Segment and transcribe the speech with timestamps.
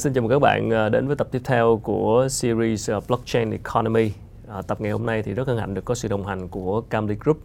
[0.00, 3.50] Xin chào mừng các bạn à, đến với tập tiếp theo của series à, Blockchain
[3.50, 4.12] Economy.
[4.48, 6.80] À, tập ngày hôm nay thì rất hân hạnh được có sự đồng hành của
[6.80, 7.38] Camly Group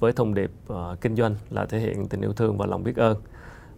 [0.00, 2.96] với thông điệp uh, kinh doanh là thể hiện tình yêu thương và lòng biết
[2.96, 3.16] ơn.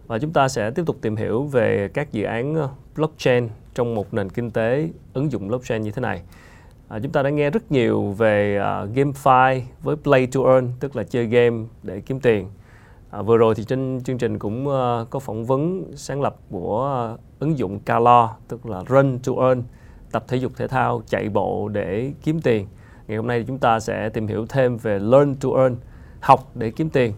[0.07, 4.13] Và chúng ta sẽ tiếp tục tìm hiểu về các dự án blockchain trong một
[4.13, 6.21] nền kinh tế ứng dụng blockchain như thế này.
[6.87, 10.95] À, chúng ta đã nghe rất nhiều về uh, GameFi với Play to Earn, tức
[10.95, 12.49] là chơi game để kiếm tiền.
[13.17, 17.09] À, vừa rồi thì trên chương trình cũng uh, có phỏng vấn sáng lập của
[17.13, 19.63] uh, ứng dụng Calo, tức là Run to Earn,
[20.11, 22.67] tập thể dục thể thao, chạy bộ để kiếm tiền.
[23.07, 25.75] Ngày hôm nay thì chúng ta sẽ tìm hiểu thêm về Learn to Earn,
[26.19, 27.13] học để kiếm tiền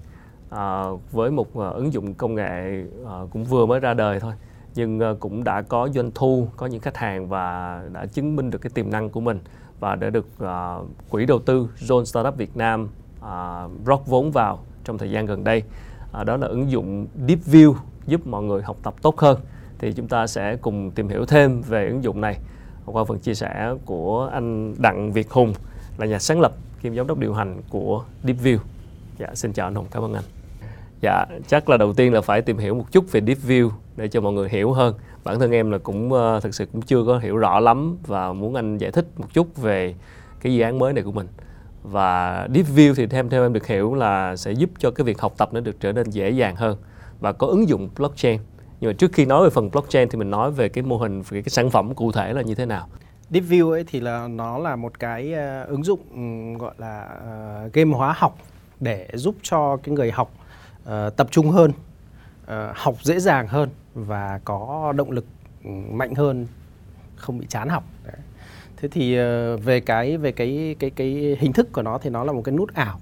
[0.50, 4.34] à, với một uh, ứng dụng công nghệ uh, cũng vừa mới ra đời thôi
[4.76, 8.50] nhưng uh, cũng đã có doanh thu, có những khách hàng và đã chứng minh
[8.50, 9.40] được cái tiềm năng của mình
[9.80, 12.90] và đã được uh, quỹ đầu tư Zone Startup Việt Nam
[13.20, 15.64] uh, rót vốn vào trong thời gian gần đây.
[16.12, 17.74] À, đó là ứng dụng DeepView
[18.08, 19.40] giúp mọi người học tập tốt hơn.
[19.80, 22.40] Thì chúng ta sẽ cùng tìm hiểu thêm về ứng dụng này
[22.86, 25.54] qua phần chia sẻ của anh Đặng Việt Hùng
[25.98, 28.58] là nhà sáng lập kiêm giám đốc điều hành của DeepView.
[29.18, 30.24] Dạ, xin chào anh Hùng, cảm ơn anh.
[31.02, 34.22] Dạ, chắc là đầu tiên là phải tìm hiểu một chút về DeepView để cho
[34.22, 34.96] mọi người hiểu hơn.
[35.24, 38.34] Bản thân em là cũng uh, thực sự cũng chưa có hiểu rõ lắm và
[38.34, 39.96] muốn anh giải thích một chút về
[40.42, 41.28] cái dự án mới này của mình.
[41.84, 45.34] Và DeepView thì theo theo em được hiểu là sẽ giúp cho cái việc học
[45.38, 46.78] tập nó được trở nên dễ dàng hơn
[47.20, 48.40] và có ứng dụng blockchain.
[48.80, 51.22] Nhưng mà trước khi nói về phần blockchain thì mình nói về cái mô hình
[51.22, 52.88] về cái sản phẩm cụ thể là như thế nào.
[53.32, 57.08] DeepView ấy thì là nó là một cái uh, ứng dụng um, gọi là
[57.66, 58.38] uh, game hóa học
[58.80, 60.32] để giúp cho cái người học
[60.84, 61.72] uh, tập trung hơn,
[62.44, 65.26] uh, học dễ dàng hơn và có động lực
[65.64, 66.48] ừ, mạnh hơn,
[67.16, 67.84] không bị chán học.
[68.06, 68.16] Đấy.
[68.82, 72.24] Thế thì uh, về cái về cái cái cái hình thức của nó thì nó
[72.24, 73.00] là một cái nút ảo.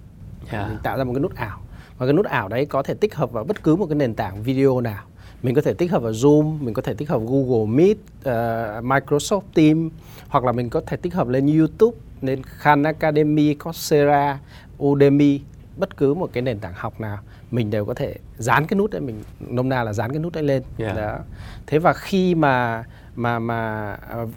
[0.52, 0.70] Yeah.
[0.70, 1.60] Mình tạo ra một cái nút ảo.
[1.98, 4.14] Và cái nút ảo đấy có thể tích hợp vào bất cứ một cái nền
[4.14, 5.04] tảng video nào.
[5.44, 8.86] Mình có thể tích hợp vào Zoom, mình có thể tích hợp Google Meet, uh,
[8.86, 9.94] Microsoft Teams
[10.28, 14.40] hoặc là mình có thể tích hợp lên YouTube, lên Khan Academy, Coursera,
[14.84, 15.42] Udemy
[15.78, 17.18] bất cứ một cái nền tảng học nào
[17.52, 20.34] mình đều có thể dán cái nút đấy mình nôm na là dán cái nút
[20.34, 20.98] đấy lên yeah.
[20.98, 21.20] đó
[21.68, 22.84] thế và khi mà
[23.18, 24.30] mà mà uh,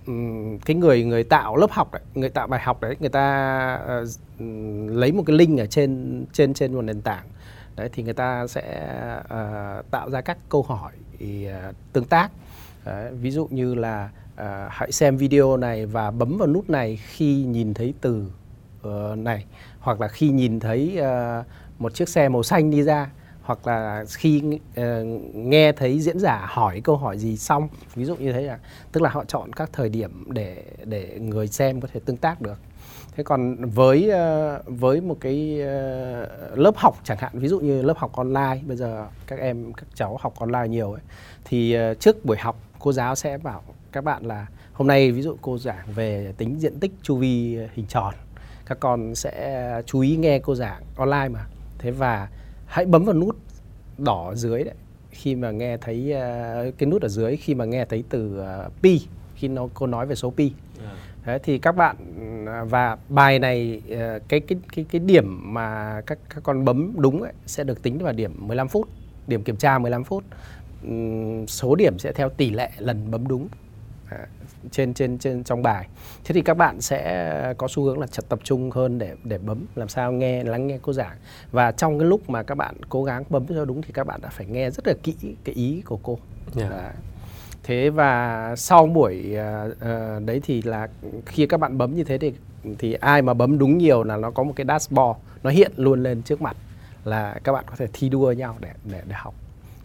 [0.65, 4.09] cái người người tạo lớp học đấy, người tạo bài học đấy người ta uh,
[4.91, 7.25] lấy một cái link ở trên trên trên một nền tảng.
[7.77, 8.85] Đấy thì người ta sẽ
[9.25, 10.93] uh, tạo ra các câu hỏi
[11.25, 12.31] uh, tương tác.
[12.85, 16.97] Đấy, ví dụ như là uh, hãy xem video này và bấm vào nút này
[16.97, 18.25] khi nhìn thấy từ
[18.89, 19.45] uh, này
[19.81, 21.47] hoặc là khi nhìn thấy uh,
[21.79, 23.11] một chiếc xe màu xanh đi ra
[23.51, 24.85] hoặc là khi uh,
[25.35, 28.59] nghe thấy diễn giả hỏi câu hỏi gì xong ví dụ như thế là
[28.93, 32.41] tức là họ chọn các thời điểm để để người xem có thể tương tác
[32.41, 32.59] được.
[33.17, 37.83] Thế còn với uh, với một cái uh, lớp học chẳng hạn ví dụ như
[37.83, 41.03] lớp học online bây giờ các em các cháu học online nhiều ấy
[41.45, 43.63] thì uh, trước buổi học cô giáo sẽ bảo
[43.93, 47.59] các bạn là hôm nay ví dụ cô giảng về tính diện tích chu vi
[47.75, 48.15] hình tròn
[48.67, 51.47] các con sẽ chú ý nghe cô giảng online mà.
[51.79, 52.29] Thế và
[52.71, 53.37] hãy bấm vào nút
[53.99, 54.75] đỏ dưới đấy
[55.11, 58.73] khi mà nghe thấy uh, cái nút ở dưới khi mà nghe thấy từ uh,
[58.83, 59.01] pi
[59.35, 60.53] khi nó cô nói về số pi.
[60.83, 60.93] Yeah.
[61.27, 61.97] Đấy, thì các bạn
[62.47, 63.83] à, và bài này
[64.29, 67.99] cái cái cái cái điểm mà các các con bấm đúng ấy, sẽ được tính
[67.99, 68.89] vào điểm 15 phút
[69.27, 70.25] điểm kiểm tra 15 phút.
[71.47, 73.49] Số điểm sẽ theo tỷ lệ lần bấm đúng
[74.71, 75.89] trên trên trên trong bài
[76.25, 79.39] thế thì các bạn sẽ có xu hướng là chặt tập trung hơn để để
[79.39, 81.17] bấm làm sao nghe lắng nghe cô giảng
[81.53, 84.21] và trong cái lúc mà các bạn cố gắng bấm cho đúng thì các bạn
[84.23, 85.15] đã phải nghe rất là kỹ
[85.45, 86.19] cái ý của cô
[86.57, 86.71] yeah.
[86.71, 86.93] Đấy.
[87.63, 89.37] thế và sau buổi
[89.71, 90.89] uh, đấy thì là
[91.27, 92.33] khi các bạn bấm như thế thì
[92.79, 96.03] thì ai mà bấm đúng nhiều là nó có một cái dashboard nó hiện luôn
[96.03, 96.57] lên trước mặt
[97.05, 99.35] là các bạn có thể thi đua nhau để để để học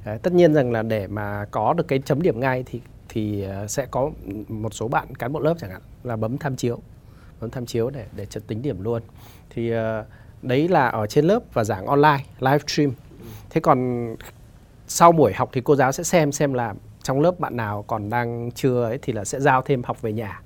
[0.06, 3.44] Đấy, tất nhiên rằng là để mà có được cái chấm điểm ngay thì thì
[3.44, 4.12] à, sẽ có
[4.48, 6.80] một số bạn cán bộ lớp chẳng hạn là bấm tham chiếu,
[7.42, 9.02] bấm tham chiếu để để chật tính điểm luôn.
[9.50, 10.04] Thì à,
[10.42, 12.92] đấy là ở trên lớp và giảng online, live stream.
[13.50, 14.10] Thế còn
[14.88, 16.74] sau buổi học thì cô giáo sẽ xem xem là
[17.04, 20.13] trong lớp bạn nào còn đang chưa ấy thì là sẽ giao thêm học về
[20.13, 20.42] nhà.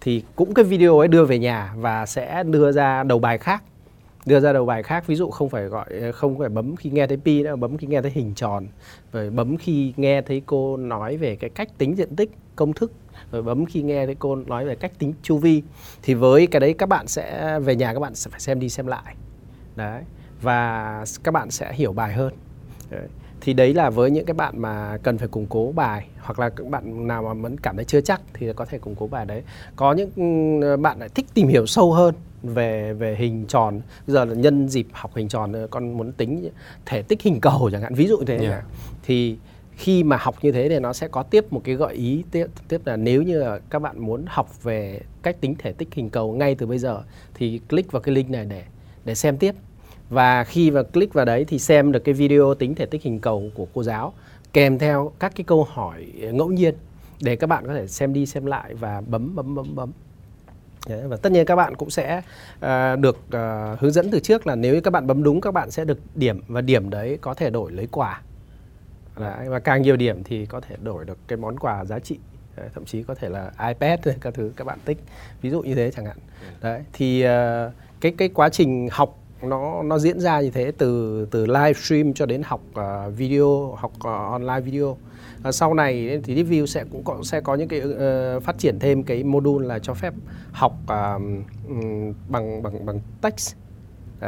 [0.00, 3.62] Thì cũng cái video ấy đưa về nhà và sẽ đưa ra đầu bài khác
[4.26, 6.90] đưa ra đầu bài khác, ví dụ không phải gọi ờ, không phải bấm khi
[6.90, 8.66] nghe thấy pi nữa, bấm khi nghe thấy hình tròn,
[9.12, 12.92] rồi bấm khi nghe thấy cô nói về cái cách tính diện tích công thức,
[13.32, 15.62] rồi bấm khi nghe thấy cô nói về cách tính chu vi.
[16.02, 18.68] Thì với cái đấy các bạn sẽ, về nhà các bạn sẽ phải xem đi
[18.68, 19.14] xem lại.
[19.76, 20.02] Đấy,
[20.42, 22.32] và các bạn sẽ hiểu bài hơn.
[22.90, 23.08] Đấy
[23.44, 26.48] thì đấy là với những cái bạn mà cần phải củng cố bài hoặc là
[26.48, 29.26] các bạn nào mà vẫn cảm thấy chưa chắc thì có thể củng cố bài
[29.26, 29.42] đấy.
[29.76, 33.80] Có những bạn lại thích tìm hiểu sâu hơn về về hình tròn.
[34.06, 36.50] Bây giờ là nhân dịp học hình tròn con muốn tính
[36.86, 38.64] thể tích hình cầu chẳng hạn ví dụ thế yeah.
[39.02, 39.36] thì
[39.72, 42.46] khi mà học như thế thì nó sẽ có tiếp một cái gợi ý tiếp
[42.68, 46.10] tiếp là nếu như là các bạn muốn học về cách tính thể tích hình
[46.10, 47.02] cầu ngay từ bây giờ
[47.34, 48.62] thì click vào cái link này để
[49.04, 49.54] để xem tiếp
[50.14, 53.20] và khi mà click vào đấy thì xem được cái video tính thể tích hình
[53.20, 54.12] cầu của cô giáo
[54.52, 56.74] kèm theo các cái câu hỏi ngẫu nhiên
[57.20, 59.92] để các bạn có thể xem đi xem lại và bấm bấm bấm bấm.
[60.88, 62.22] Đấy, và tất nhiên các bạn cũng sẽ
[62.56, 65.54] uh, được uh, hướng dẫn từ trước là nếu như các bạn bấm đúng các
[65.54, 68.22] bạn sẽ được điểm và điểm đấy có thể đổi lấy quà.
[69.18, 72.18] Đấy, và càng nhiều điểm thì có thể đổi được cái món quà giá trị.
[72.56, 74.98] Đấy, thậm chí có thể là iPad các thứ các bạn thích
[75.42, 76.16] ví dụ như thế chẳng hạn.
[76.60, 81.26] Đấy thì uh, cái cái quá trình học nó nó diễn ra như thế từ
[81.30, 84.86] từ live stream cho đến học uh, video học uh, online video.
[85.48, 88.78] Uh, sau này thì DeepView sẽ cũng có, sẽ có những cái uh, phát triển
[88.78, 90.14] thêm cái module là cho phép
[90.52, 91.22] học uh,
[92.28, 93.56] bằng bằng bằng text.
[94.16, 94.22] Uh,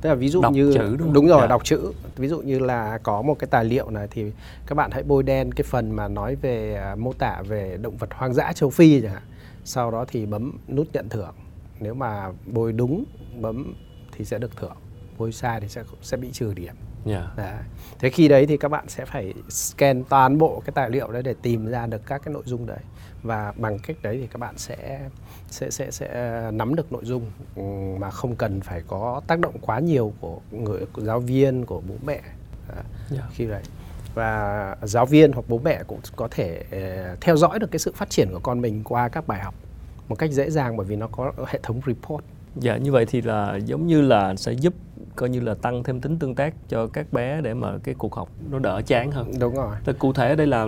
[0.00, 1.50] tức là ví dụ đọc như chữ đúng, đúng rồi yeah.
[1.50, 1.92] đọc chữ.
[2.16, 4.32] Ví dụ như là có một cái tài liệu này thì
[4.66, 7.96] các bạn hãy bôi đen cái phần mà nói về uh, mô tả về động
[7.96, 9.22] vật hoang dã châu phi chẳng hạn.
[9.64, 11.34] Sau đó thì bấm nút nhận thưởng.
[11.80, 13.04] Nếu mà bôi đúng
[13.40, 13.74] bấm
[14.18, 14.76] thì sẽ được thưởng.
[15.18, 16.74] Bôi sai thì sẽ sẽ bị trừ điểm.
[17.06, 17.36] Yeah.
[17.36, 17.54] đấy.
[17.98, 21.22] thế khi đấy thì các bạn sẽ phải scan toàn bộ cái tài liệu đấy
[21.22, 22.80] để tìm ra được các cái nội dung đấy.
[23.22, 25.08] Và bằng cách đấy thì các bạn sẽ
[25.50, 27.62] sẽ sẽ sẽ nắm được nội dung ừ,
[27.98, 31.82] mà không cần phải có tác động quá nhiều của người của giáo viên của
[31.88, 32.20] bố mẹ.
[32.68, 33.30] Đấy, Yeah.
[33.32, 33.62] khi đấy
[34.16, 37.92] và giáo viên hoặc bố mẹ cũng có thể ờ, theo dõi được cái sự
[37.94, 39.54] phát triển của con mình qua các bài học
[40.08, 42.24] một cách dễ dàng bởi vì nó có hệ thống report
[42.60, 44.74] Dạ như vậy thì là giống như là sẽ giúp
[45.16, 48.14] coi như là tăng thêm tính tương tác cho các bé để mà cái cuộc
[48.14, 49.32] học nó đỡ chán hơn.
[49.40, 50.66] đúng rồi Thì cụ thể đây là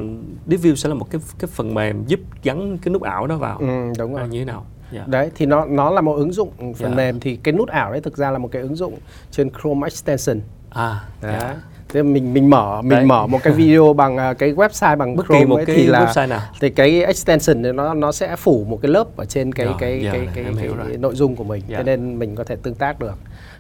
[0.48, 3.58] DeepView sẽ là một cái cái phần mềm giúp gắn cái nút ảo đó vào.
[3.58, 3.66] ừ,
[3.98, 4.66] đúng rồi À, như thế nào?
[4.92, 5.04] Dạ.
[5.06, 6.96] Đấy thì nó nó là một ứng dụng phần Dạ.
[6.96, 8.94] mềm thì cái nút ảo đấy thực ra là một cái ứng dụng
[9.30, 10.40] trên Chrome extension.
[10.70, 11.36] À, Đấy.
[11.40, 11.56] dạ.
[11.88, 13.04] Thế mình mình mở mình Đấy.
[13.04, 15.76] mở một cái video bằng à, cái website bằng Bất Chrome kỳ một ấy cái
[15.76, 16.40] thì là website nào.
[16.60, 19.74] thì cái extension này nó nó sẽ phủ một cái lớp ở trên cái Rồi,
[19.78, 20.96] cái cái cái, cái, hiểu rồi.
[20.96, 21.62] nội dung của mình.
[21.68, 21.76] Dạ.
[21.76, 23.14] Cho nên mình có thể tương tác được.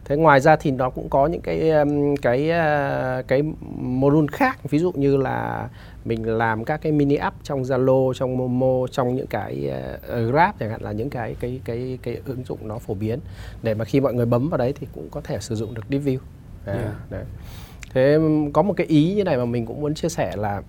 [0.04, 3.42] Thế ngoài ra thì nó cũng có những cái um, cái uh, cái
[3.80, 5.68] module khác ví dụ như là
[6.04, 10.54] mình làm các cái mini app trong Zalo, trong Momo, trong những cái uh, Grab
[10.60, 13.18] chẳng hạn là những cái cái cái cái ứng dụng nó phổ biến
[13.62, 15.82] để mà khi mọi người bấm vào đấy thì cũng có thể sử dụng được
[15.90, 16.18] DeepView.
[16.66, 16.92] Đấy, Yeah.
[17.10, 17.24] đấy.
[17.94, 18.18] Thế
[18.52, 20.62] có một cái ý như này mà mình cũng muốn chia sẻ là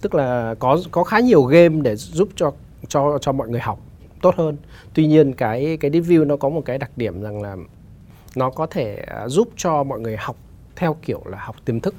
[0.00, 2.52] tức là có có khá nhiều game để giúp cho
[2.88, 3.80] cho cho mọi người học
[4.22, 4.56] tốt hơn.
[4.94, 7.56] Tuy nhiên cái cái DeepView nó có một cái đặc điểm rằng là
[8.36, 10.36] nó có thể à, giúp cho mọi người học
[10.76, 11.94] theo kiểu là học tiềm thức.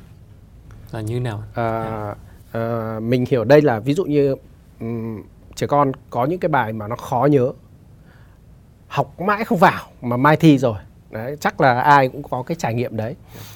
[0.92, 1.44] Là như nào?
[1.54, 2.16] À,
[2.52, 4.36] à, mình hiểu đây là ví dụ như
[4.80, 5.24] um,
[5.56, 7.52] trẻ con có những cái bài mà nó khó nhớ
[8.88, 10.78] học mãi không vào mà mai thi rồi
[11.12, 13.16] đấy chắc là ai cũng có cái trải nghiệm đấy.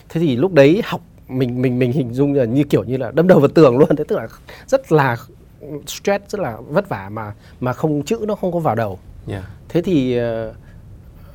[0.09, 3.11] Thế thì lúc đấy học mình mình mình hình dung là như kiểu như là
[3.11, 3.95] đâm đầu vào tường luôn.
[3.95, 4.27] Thế tức là
[4.67, 5.17] rất là
[5.87, 8.99] stress rất là vất vả mà mà không chữ nó không có vào đầu.
[9.27, 9.43] Dạ.
[9.69, 10.17] thế thì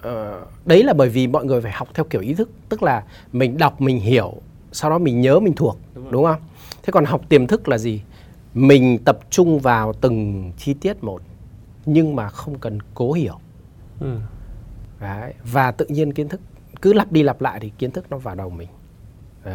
[0.02, 2.50] ờ, đấy là bởi vì mọi người phải học theo kiểu ý thức.
[2.68, 4.34] Tức là mình đọc mình hiểu
[4.72, 6.40] sau đó mình nhớ mình thuộc Đúng đúng, không?
[6.82, 8.02] Thế còn học tiềm thức là gì?
[8.54, 11.22] Mình tập trung vào từng chi tiết một
[11.86, 13.38] nhưng mà không cần cố hiểu.
[14.00, 14.18] Ừ.
[15.00, 15.32] Đấy.
[15.52, 16.40] và tự nhiên kiến thức
[16.82, 18.68] cứ lặp đi lặp lại thì kiến thức nó vào đầu mình
[19.44, 19.54] đấy.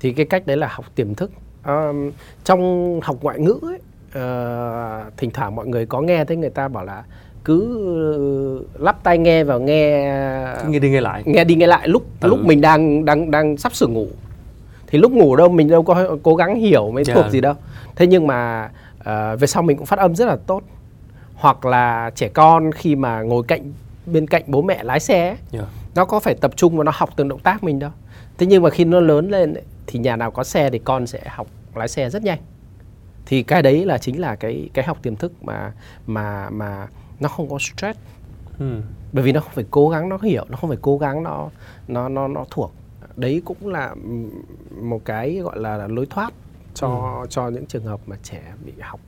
[0.00, 1.30] thì cái cách đấy là học tiềm thức
[1.62, 2.10] Ờm,
[2.44, 3.78] trong học ngoại ngữ ấy,
[4.12, 7.04] ờ, thỉnh thoảng mọi người có nghe thấy người ta bảo là
[7.44, 10.12] cứ lắp tai nghe vào nghe
[10.68, 11.22] nghe đi nghe lại.
[11.26, 14.06] nghe đi nghe lại lúc Tự- lúc mình đang đang đang sắp sửa ngủ
[14.86, 17.14] thì lúc ngủ đâu mình đâu có cố gắng hiểu mấy Dạ.
[17.14, 17.54] thuộc gì đâu
[17.96, 18.70] thế nhưng mà
[19.04, 20.62] ờ, về sau mình cũng phát âm rất là tốt
[21.34, 23.72] hoặc là trẻ con khi mà ngồi cạnh
[24.12, 25.62] bên cạnh bố mẹ lái xe ấy, Dạ.
[25.94, 27.90] nó có phải tập trung và nó học từng động tác mình đâu.
[28.38, 31.06] Thế nhưng mà khi nó lớn lên ấy, thì nhà nào có xe thì con
[31.06, 32.38] sẽ học lái xe rất nhanh.
[33.26, 35.72] Thì cái đấy là chính là cái cái học tiềm thức mà
[36.06, 36.86] mà mà
[37.20, 37.98] nó không có stress.
[38.58, 38.80] Ừ.
[39.12, 41.48] bởi vì nó không phải cố gắng nó hiểu nó không phải cố gắng nó
[41.88, 42.72] nó nó nó thuộc.
[43.16, 43.94] Đấy cũng là
[44.80, 46.32] một cái gọi là lối thoát
[46.74, 49.00] cho cho những trường hợp mà trẻ bị học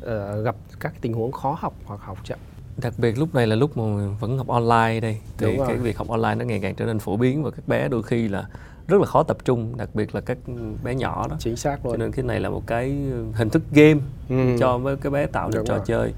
[0.00, 2.38] ờ, gặp các tình huống khó học hoặc học chậm
[2.82, 5.66] Đặc biệt lúc này là lúc mà vẫn học online đây thì Đúng rồi.
[5.68, 8.02] cái việc học online nó ngày càng trở nên phổ biến và các bé đôi
[8.02, 8.46] khi là
[8.88, 10.38] rất là khó tập trung, đặc biệt là các
[10.84, 11.36] bé nhỏ đó.
[11.38, 12.88] chính xác Cho luôn nên cái này là một cái
[13.34, 14.56] hình thức game Ừ.
[14.60, 15.84] cho với cái bé tạo được Đúng trò rồi.
[15.86, 16.12] chơi.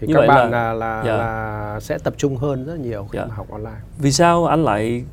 [0.00, 1.16] thì Như các bạn là- là là, Dạ.
[1.16, 3.26] là sẽ tập trung hơn rất nhiều khi Dạ.
[3.26, 5.04] mà học online Vì sao anh lại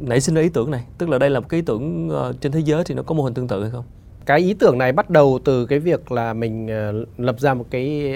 [0.00, 0.84] nảy sinh ra ý tưởng này?
[0.98, 3.14] Tức là đây là một cái ý tưởng ờ, trên thế giới thì nó có
[3.14, 3.84] mô hình tương tự hay không?
[4.28, 7.66] Cái ý tưởng này bắt đầu từ cái việc là mình ờ, lập ra một
[7.70, 8.14] cái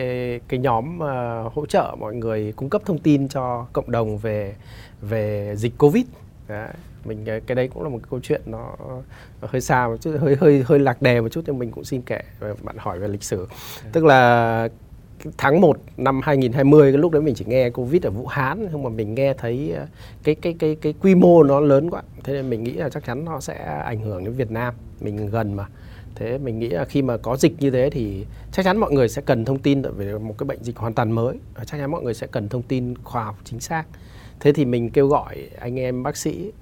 [0.48, 4.54] cái nhóm ờ, hỗ trợ mọi người cung cấp thông tin cho cộng đồng về
[5.00, 6.04] về dịch covid
[6.48, 6.68] đấy.
[7.04, 8.76] mình ờ, cái đấy cũng là một cái câu chuyện nó
[9.40, 12.02] hơi xa một chút, hơi hơi hơi lạc đề một chút nhưng mình cũng xin
[12.02, 12.20] kể
[12.62, 13.46] bạn hỏi về lịch sử
[13.92, 14.68] tức là
[15.38, 18.82] tháng 1 năm 2020 cái lúc đấy mình chỉ nghe Covid ở Vũ Hán, nhưng
[18.82, 19.74] mà mình nghe thấy
[20.24, 22.02] cái cái cái cái quy mô nó lớn quá.
[22.24, 24.74] Thế nên mình nghĩ là chắc chắn nó sẽ ảnh hưởng đến Việt Nam.
[25.00, 25.66] Mình gần mà.
[26.14, 29.08] Thế mình nghĩ là khi mà có dịch như thế thì chắc chắn mọi người
[29.08, 31.36] sẽ cần thông tin về một cái bệnh dịch hoàn toàn mới.
[31.56, 33.84] Chắc chắn mọi người sẽ cần thông tin khoa học chính xác.
[34.40, 36.52] Thế thì mình kêu gọi anh em bác sĩ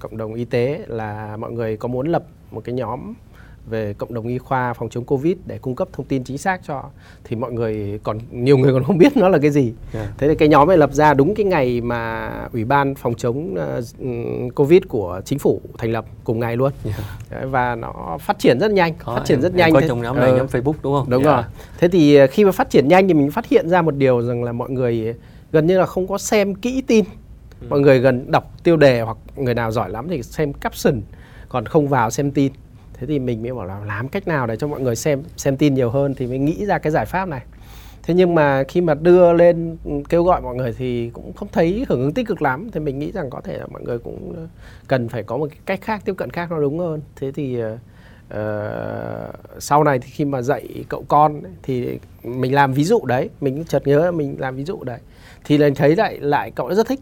[0.00, 3.14] cộng đồng y tế là mọi người có muốn lập một cái nhóm
[3.70, 6.60] về cộng đồng y khoa phòng chống covid để cung cấp thông tin chính xác
[6.66, 6.84] cho
[7.24, 10.08] thì mọi người còn nhiều người còn không biết nó là cái gì yeah.
[10.18, 13.54] thế thì cái nhóm này lập ra đúng cái ngày mà ủy ban phòng chống
[13.54, 17.00] uh, covid của chính phủ thành lập cùng ngày luôn yeah.
[17.30, 20.02] Đấy, và nó phát triển rất nhanh có, phát triển em, rất nhanh có trong
[20.02, 21.36] nhóm này uh, nhóm facebook đúng không đúng yeah.
[21.36, 21.44] rồi
[21.78, 24.22] thế thì ờ, khi mà phát triển nhanh thì mình phát hiện ra một điều
[24.22, 25.14] rằng là mọi người
[25.52, 27.04] gần như là không có xem kỹ tin
[27.60, 27.66] ừ.
[27.70, 31.00] mọi người gần đọc tiêu đề hoặc người nào giỏi lắm thì xem caption
[31.48, 32.52] còn không vào xem tin
[33.00, 35.56] thế thì mình mới bảo là làm cách nào để cho mọi người xem xem
[35.56, 37.42] tin nhiều hơn thì mới nghĩ ra cái giải pháp này.
[38.02, 41.48] Thế nhưng mà khi mà đưa lên ừ, kêu gọi mọi người thì cũng không
[41.52, 42.68] thấy hưởng ứng tích cực lắm.
[42.72, 44.46] Thì mình nghĩ rằng có thể là mọi người cũng ờ,
[44.88, 47.00] cần phải có một cái cách khác tiếp cận khác nó đúng hơn.
[47.16, 48.38] Thế thì uh,
[49.58, 53.30] sau này thì khi mà dạy cậu con thì mình làm ví dụ đấy.
[53.40, 54.98] Mình chợt nhớ mình làm ví dụ đấy.
[55.44, 57.00] Thì lần thấy lại lại cậu rất thích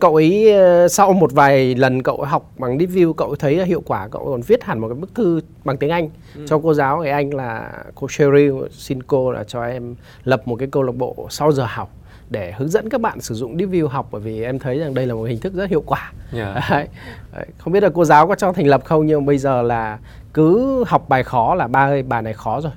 [0.00, 3.82] cậu ấy ờ, sau một vài lần cậu học bằng deep view cậu thấy hiệu
[3.86, 6.46] quả cậu còn viết hẳn một cái bức thư bằng tiếng Anh ừ.
[6.48, 10.56] cho cô giáo người Anh là cô Sherry xin cô là cho em lập một
[10.56, 11.90] cái câu lạc bộ sau giờ học
[12.30, 14.94] để hướng dẫn các bạn sử dụng deep view học bởi vì em thấy rằng
[14.94, 16.70] đây là một hình thức rất hiệu quả yeah.
[16.70, 17.46] Đấy.
[17.58, 19.98] Không biết là cô giáo có cho thành lập không nhưng bây giờ là
[20.34, 22.72] cứ học bài khó là ba ơi bài này khó rồi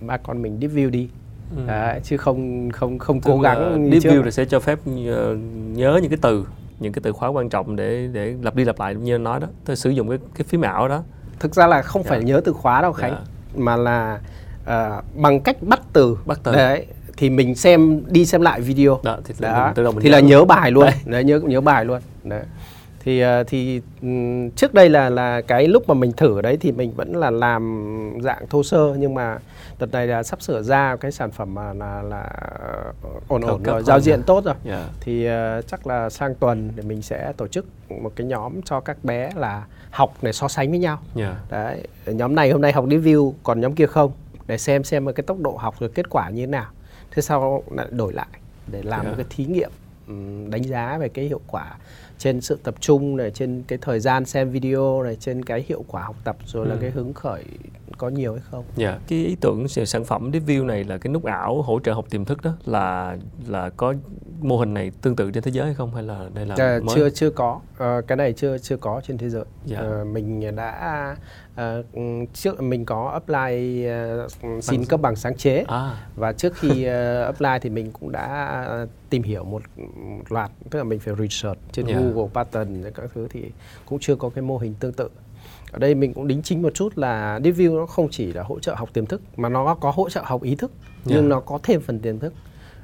[0.00, 1.08] ba con mình deep view đi
[1.56, 1.62] Ừ.
[1.66, 5.36] Đấy, chứ không không không cố gắng deep view thì sẽ cho phép ờ,
[5.72, 6.46] nhớ những cái từ
[6.80, 9.40] những cái từ khóa quan trọng để để lặp đi lặp lại như anh nói
[9.40, 11.02] đó tôi sử dụng cái cái phím ảo đó
[11.40, 12.10] thực ra là không yeah.
[12.10, 12.26] phải dạ.
[12.26, 13.24] nhớ từ khóa đâu khánh yeah.
[13.54, 13.62] Dạ.
[13.62, 14.20] mà là
[14.62, 16.86] uh, bằng cách bắt từ bắt từ đấy
[17.16, 19.72] thì mình xem đi xem lại video đó, thì, đó.
[19.76, 20.14] Mình, mình thì nhớ.
[20.14, 20.94] là nhớ bài luôn đấy.
[21.04, 22.42] đấy nhớ nhớ bài luôn đấy
[23.06, 23.80] thì ờ, thì
[24.56, 28.18] trước đây là là cái lúc mà mình thử đấy thì mình vẫn là làm
[28.22, 29.38] dạng thô sơ nhưng mà
[29.78, 32.30] đợt này là sắp sửa ra cái sản phẩm mà là là
[33.28, 34.84] ổn ổn rồi giao diện tốt rồi yeah.
[35.00, 38.80] Thì uh, chắc là sang tuần thì mình sẽ tổ chức một cái nhóm cho
[38.80, 41.36] các bé là học để so sánh với nhau yeah.
[41.50, 44.12] Đấy nhóm này hôm nay học review còn nhóm kia không
[44.46, 46.70] để xem xem cái tốc độ học rồi kết quả như thế nào
[47.10, 48.26] thế sau lại đổi lại
[48.66, 49.06] để làm yeah.
[49.06, 49.70] một cái thí nghiệm
[50.50, 51.76] đánh giá về cái hiệu quả
[52.18, 55.84] trên sự tập trung này trên cái thời gian xem video này trên cái hiệu
[55.88, 56.70] quả học tập rồi ừ.
[56.70, 57.44] là cái hứng khởi
[57.98, 58.64] có nhiều hay không?
[58.76, 59.00] Dạ, yeah.
[59.08, 62.24] cái ý tưởng sản phẩm review này là cái nút ảo hỗ trợ học tiềm
[62.24, 63.94] thức đó là là có
[64.40, 66.78] mô hình này tương tự trên thế giới hay không hay là đây là à,
[66.82, 66.96] mới?
[66.96, 69.44] chưa chưa có à, cái này chưa chưa có trên thế giới.
[69.70, 69.82] Yeah.
[69.82, 69.88] Dạ.
[69.88, 71.16] À, mình đã
[71.54, 71.76] à,
[72.32, 73.86] trước mình có apply
[74.24, 76.06] uh, xin cấp bằng sáng chế à.
[76.16, 79.62] và trước khi uh, apply thì mình cũng đã tìm hiểu một,
[79.96, 82.02] một loạt tức là mình phải research trên yeah.
[82.06, 82.12] Dạ.
[82.14, 83.42] Google pattern các thứ thì
[83.86, 85.08] cũng chưa có cái mô hình tương tự
[85.72, 88.42] ở đây mình cũng đính chính một chút là Deep View nó không chỉ là
[88.42, 90.72] hỗ trợ học tiềm thức mà nó có hỗ trợ học ý thức
[91.04, 91.30] nhưng yeah.
[91.30, 92.32] nó có thêm phần tiềm thức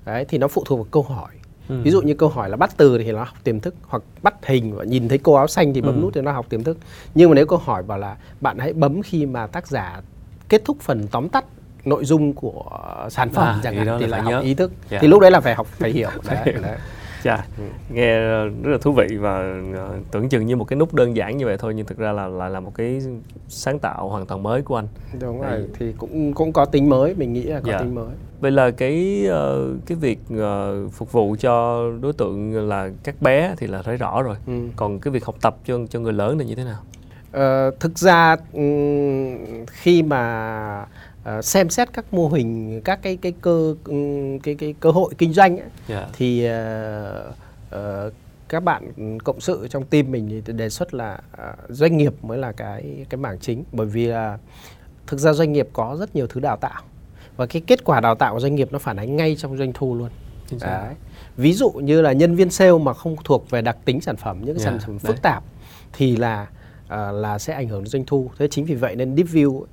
[0.05, 1.31] đấy thì nó phụ thuộc vào câu hỏi
[1.69, 1.83] ừ.
[1.83, 4.47] ví dụ như câu hỏi là bắt từ thì nó học tiềm thức hoặc bắt
[4.47, 6.01] hình và nhìn thấy cô áo xanh thì bấm ừ.
[6.01, 6.79] nút thì nó học tiềm thức
[7.15, 10.01] nhưng mà nếu câu hỏi bảo là bạn hãy bấm khi mà tác giả
[10.49, 11.45] kết thúc phần tóm tắt
[11.85, 12.65] nội dung của
[13.11, 14.41] sản phẩm à, chẳng hạn thì là, là học nhớ.
[14.41, 14.91] ý thức yeah.
[14.91, 14.99] Dạ.
[15.01, 16.79] thì lúc đấy là phải học phải hiểu đấy, đấy.
[17.23, 17.47] Chà,
[17.89, 19.39] nghe rất là thú vị và
[19.77, 22.13] ờ, tưởng chừng như một cái nút đơn giản như vậy thôi nhưng thực ra
[22.13, 23.01] là là là một cái
[23.49, 24.89] sáng tạo hoàn toàn mới của anh.
[25.21, 25.69] Đúng rồi, Đấy.
[25.79, 27.79] thì cũng cũng có tính mới, mình nghĩ là có dạ.
[27.79, 28.15] tính mới.
[28.41, 33.55] Vậy là cái uh, cái việc uh, phục vụ cho đối tượng là các bé
[33.59, 34.37] thì là thấy rõ rồi.
[34.47, 34.53] Ừ.
[34.77, 36.79] Còn cái việc học tập cho cho người lớn là như thế nào?
[37.37, 38.37] Uh, thực ra
[39.67, 40.87] khi mà
[41.29, 43.75] uh, xem xét các mô hình các cái cái cơ
[44.43, 45.71] cái cái cơ hội kinh doanh ấy, yeah.
[45.89, 46.09] Dạ.
[46.13, 47.35] thì uh,
[47.77, 48.13] uh,
[48.49, 52.39] các bạn cộng sự trong team mình thì đề xuất là uh, doanh nghiệp mới
[52.39, 54.39] là cái cái mảng chính bởi vì là
[55.07, 56.83] thực ra doanh nghiệp có rất nhiều thứ đào tạo
[57.37, 59.73] và cái kết quả đào tạo của doanh nghiệp nó phản ánh ngay trong doanh
[59.73, 60.09] thu luôn.
[60.61, 60.95] Đấy.
[61.37, 64.39] Ví dụ như là nhân viên sale mà không thuộc về đặc tính sản phẩm
[64.45, 65.45] những cái yeah, sản phẩm phức tạp
[65.93, 66.47] thì là
[66.85, 68.31] uh, là sẽ ảnh hưởng đến doanh thu.
[68.39, 69.65] Thế chính vì vậy nên deep view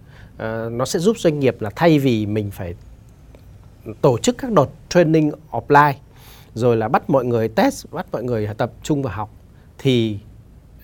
[0.44, 2.76] uh, nó sẽ giúp doanh nghiệp là thay vì mình phải
[4.02, 5.94] tổ chức các đợt training offline
[6.54, 9.30] rồi là bắt mọi người test bắt mọi người tập trung vào học
[9.78, 10.20] thì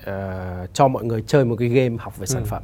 [0.02, 0.06] uh,
[0.74, 2.48] cho mọi người chơi một cái game học về sản ừ.
[2.50, 2.64] phẩm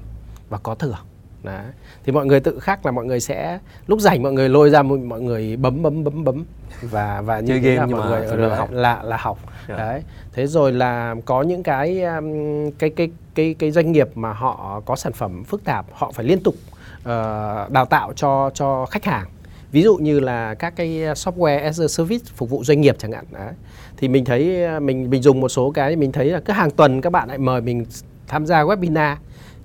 [0.50, 0.96] và có thưởng
[1.44, 1.66] Đấy.
[2.04, 4.84] thì mọi người tự khắc là mọi người sẽ lúc rảnh mọi người lôi ra
[4.84, 6.46] mọi người bấm bấm bấm bấm
[6.82, 9.80] và và như thế là mọi người ở là học là là học yeah.
[9.80, 14.34] đấy thế rồi là có những cái um, cái cái cái cái doanh nghiệp mà
[14.34, 16.56] họ có sản phẩm phức tạp họ phải liên tục
[17.02, 19.28] uh, đào tạo cho cho khách hàng
[19.72, 23.12] ví dụ như là các cái software as a service phục vụ doanh nghiệp chẳng
[23.12, 23.54] hạn đấy
[23.98, 27.02] thì mình thấy mình mình dùng một số cái mình thấy là cứ hàng tuần
[27.02, 27.86] các bạn lại mời mình
[28.28, 29.16] tham gia webinar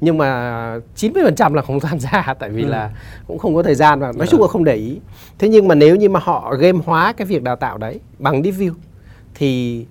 [0.00, 2.68] nhưng mà 90% là không tham gia tại vì ừ.
[2.68, 2.90] là
[3.26, 5.00] cũng không có thời gian và nói chung là không để ý.
[5.38, 8.42] Thế nhưng mà nếu như mà họ game hóa cái việc đào tạo đấy bằng
[8.42, 8.72] DeepView
[9.34, 9.86] thì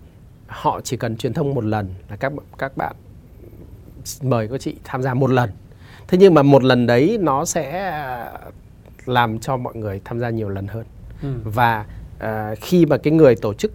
[0.48, 2.96] họ chỉ cần truyền thông một lần là các các bạn
[4.22, 5.50] mời các chị tham gia một lần.
[6.08, 7.92] Thế nhưng mà một lần đấy nó sẽ
[9.06, 10.86] làm cho mọi người tham gia nhiều lần hơn.
[11.22, 11.34] Ừ.
[11.44, 11.86] Và
[12.18, 13.72] uh, khi mà cái người tổ chức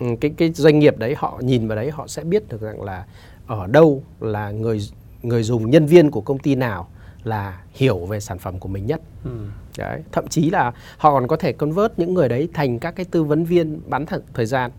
[0.00, 2.82] ừ, cái cái doanh nghiệp đấy họ nhìn vào đấy họ sẽ biết được rằng
[2.82, 3.04] là
[3.46, 4.80] ở đâu là người
[5.22, 6.88] người dùng nhân viên của công ty nào
[7.24, 9.00] là hiểu về sản phẩm của mình nhất.
[9.24, 9.30] Ừ.
[9.78, 13.06] Đấy, thậm chí là họ còn có thể convert những người đấy thành các cái
[13.10, 14.70] tư vấn viên bán thật thời gian.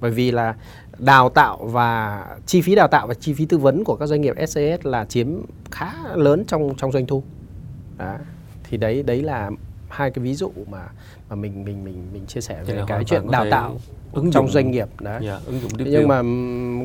[0.00, 0.54] Bởi vì là
[0.98, 4.20] đào tạo và chi phí đào tạo và chi phí tư vấn của các doanh
[4.20, 5.28] nghiệp SAS là chiếm
[5.70, 7.22] khá lớn trong trong doanh thu.
[7.98, 8.16] Đó.
[8.64, 9.50] Thì đấy đấy là
[9.88, 10.88] hai cái ví dụ mà
[11.28, 13.76] mà mình mình mình mình chia sẻ về cái chuyện đào tạo
[14.12, 15.12] ứng trong doanh nghiệp đấy.
[15.12, 16.22] Yeah, dạ, ứng dụng nhưng mà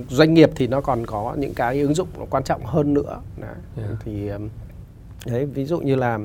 [0.09, 3.21] doanh nghiệp thì nó còn có những cái ứng dụng quan trọng hơn nữa.
[3.37, 3.55] Đấy.
[3.77, 3.89] Yeah.
[3.89, 3.95] Dạ.
[4.05, 4.31] Thì
[5.25, 6.19] đấy ví dụ như là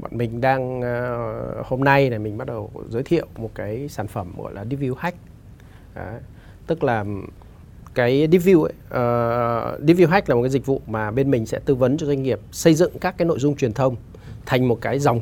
[0.00, 4.06] bọn mình đang uh, hôm nay này mình bắt đầu giới thiệu một cái sản
[4.06, 5.16] phẩm gọi là DeepView Hack.
[5.94, 6.20] Đấy.
[6.70, 7.04] Tức là
[7.94, 11.58] cái DeepView ấy, uh, DeepView Hack là một cái dịch vụ mà bên mình sẽ
[11.64, 13.96] tư vấn cho doanh nghiệp xây dựng các cái nội dung truyền thông
[14.46, 15.20] thành một cái dòng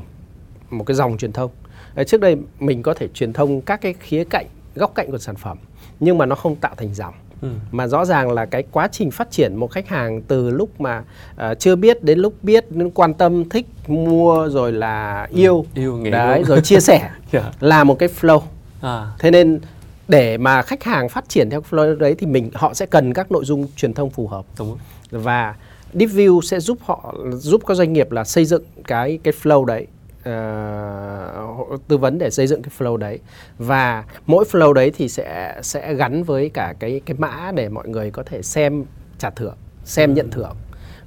[0.70, 1.50] một cái dòng truyền thông.
[1.94, 5.18] Đấy, trước đây mình có thể truyền thông các cái khía cạnh góc cạnh của
[5.18, 5.58] sản phẩm
[6.00, 7.48] nhưng mà nó không tạo thành dòng ừ.
[7.70, 11.02] mà rõ ràng là cái quá trình phát triển một khách hàng từ lúc mà
[11.34, 15.80] uh, chưa biết đến lúc biết đến quan tâm thích mua rồi là yêu ừ.
[15.80, 17.12] yêu đấy rồi chia sẻ yeah.
[17.32, 17.52] Dạ.
[17.60, 18.40] là một cái flow
[18.80, 19.06] à.
[19.18, 19.60] thế nên
[20.08, 23.32] để mà khách hàng phát triển theo flow đấy thì mình họ sẽ cần các
[23.32, 24.44] nội dung truyền thông phù hợp.
[24.58, 24.78] Đúng.
[25.10, 25.54] và
[25.94, 29.86] DeepView sẽ giúp họ giúp các doanh nghiệp là xây dựng cái cái flow đấy
[30.18, 33.18] uh, tư vấn để xây dựng cái flow đấy.
[33.58, 37.88] Và mỗi flow đấy thì sẽ sẽ gắn với cả cái cái mã để mọi
[37.88, 38.84] người có thể xem
[39.18, 40.56] trả thưởng xem nhận thưởng.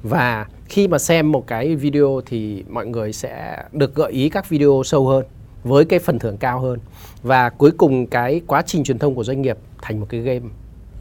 [0.04, 4.50] Và khi mà xem một cái video thì mọi người sẽ được gợi ý các
[4.50, 5.26] video sâu hơn
[5.64, 6.80] với cái phần thưởng cao hơn
[7.24, 10.46] và cuối cùng cái quá trình truyền thông của doanh nghiệp thành một cái game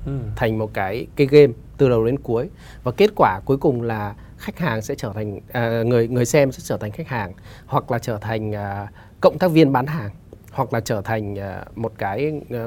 [0.06, 0.12] ừ.
[0.36, 2.48] thành một cái cái game từ đầu đến cuối
[2.84, 6.52] và kết quả cuối cùng là khách hàng sẽ trở thành à, người người xem
[6.52, 7.32] sẽ trở thành khách hàng
[7.66, 8.88] hoặc là trở thành à,
[9.20, 10.10] cộng tác viên bán hàng
[10.52, 12.64] hoặc là trở thành à, một cái à,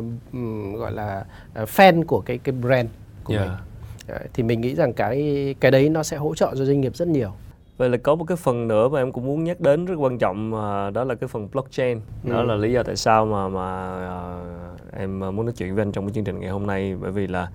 [0.77, 2.89] gọi là à, fan của cái cái brand
[3.23, 3.47] của yeah.
[3.47, 3.57] mình
[4.07, 6.95] à, thì mình nghĩ rằng cái cái đấy nó sẽ hỗ trợ cho doanh nghiệp
[6.95, 7.31] rất nhiều
[7.77, 10.17] Vậy là có một cái phần nữa mà em cũng muốn nhắc đến rất quan
[10.17, 11.99] trọng mà đó là cái phần blockchain.
[12.23, 12.31] Ừ.
[12.31, 13.95] Đó là lý do tại sao mà mà
[14.31, 16.95] uh, em muốn nói chuyện với anh trong cái chương trình ngày hôm nay.
[17.01, 17.47] Bởi vì là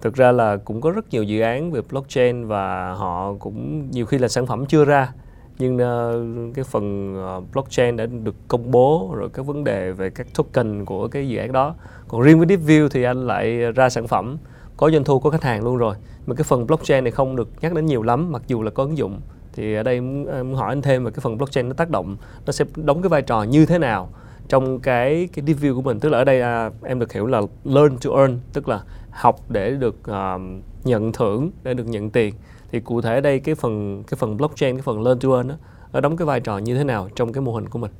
[0.00, 4.06] thực ra là cũng có rất nhiều dự án về blockchain và họ cũng nhiều
[4.06, 5.12] khi là sản phẩm chưa ra.
[5.58, 10.10] Nhưng uh, cái phần uh, blockchain đã được công bố rồi các vấn đề về
[10.10, 11.74] các token của cái dự án đó.
[12.08, 14.36] Còn riêng với DeepView thì anh lại ra sản phẩm.
[14.76, 15.94] Có doanh thu có khách hàng luôn rồi.
[16.26, 18.82] Mà cái phần blockchain này không được nhắc đến nhiều lắm mặc dù là có
[18.82, 19.20] ứng dụng
[19.56, 22.16] thì ở đây muốn, muốn hỏi anh thêm về cái phần blockchain nó tác động
[22.46, 24.10] nó sẽ đóng cái vai trò như thế nào
[24.48, 26.00] trong cái cái DeepView của mình?
[26.00, 29.40] Tức là ở đây à, em được hiểu là learn to earn tức là học
[29.48, 30.40] để được uh,
[30.84, 32.34] nhận thưởng để được nhận tiền.
[32.72, 35.54] Thì cụ thể đây cái phần cái phần blockchain cái phần learn to earn đó,
[35.92, 37.90] nó đóng cái vai trò như thế nào trong cái mô hình của mình?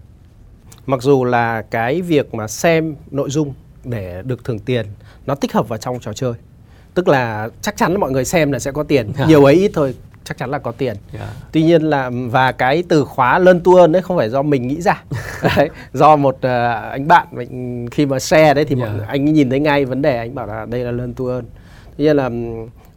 [0.86, 4.86] Mặc dù là cái việc mà xem nội dung để được thưởng tiền
[5.26, 6.32] nó tích hợp vào trong trò chơi.
[6.94, 9.12] Tức là chắc chắn mọi người xem là sẽ có tiền.
[9.28, 9.94] Nhiều ấy ít thôi
[10.26, 10.96] chắc chắn là có tiền.
[11.12, 11.28] Yeah.
[11.52, 14.68] tuy nhiên là và cái từ khóa learn to earn đấy không phải do mình
[14.68, 15.02] nghĩ ra.
[15.56, 16.42] Đấy, do một uh,
[16.90, 18.96] anh bạn mình khi mà share đấy thì yeah.
[18.96, 21.46] mọi, anh nhìn thấy ngay vấn đề anh bảo là đây là learn to earn.
[21.96, 22.30] Tuy nhiên là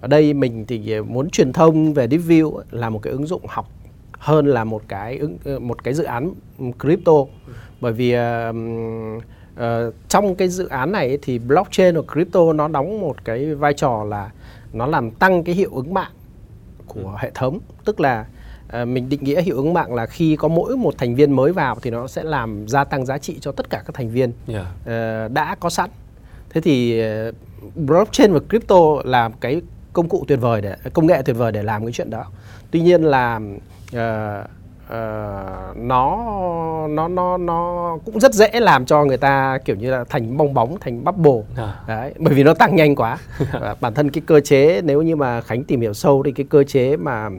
[0.01, 3.69] ở đây mình thì muốn truyền thông về DeepView là một cái ứng dụng học
[4.11, 6.33] hơn là một cái ứng ờ, một cái dự án
[6.79, 7.13] crypto.
[7.81, 8.55] Bởi vì uh,
[9.59, 13.73] uh, trong cái dự án này thì blockchain và crypto nó đóng một cái vai
[13.73, 14.29] trò là
[14.73, 16.11] nó làm tăng cái hiệu ứng mạng
[16.89, 17.15] của ừ.
[17.17, 18.25] hệ thống tức là
[18.81, 21.51] uh, mình định nghĩa hiệu ứng mạng là khi có mỗi một thành viên mới
[21.51, 24.31] vào thì nó sẽ làm gia tăng giá trị cho tất cả các thành viên
[24.47, 24.65] yeah.
[24.65, 25.89] uh, đã có sẵn
[26.49, 27.35] thế thì uh,
[27.75, 29.61] blockchain và crypto là cái
[29.93, 32.25] công cụ tuyệt vời để công nghệ tuyệt vời để làm cái chuyện đó
[32.71, 33.39] tuy nhiên là
[33.95, 34.49] uh,
[34.93, 36.27] uh, nó
[36.89, 40.53] nó nó nó cũng rất dễ làm cho người ta kiểu như là thành bong
[40.53, 41.75] bóng thành bubble à.
[41.87, 43.17] đấy bởi vì nó tăng nhanh quá
[43.51, 46.45] và bản thân cái cơ chế nếu như mà khánh tìm hiểu sâu thì cái
[46.49, 47.29] cơ chế mà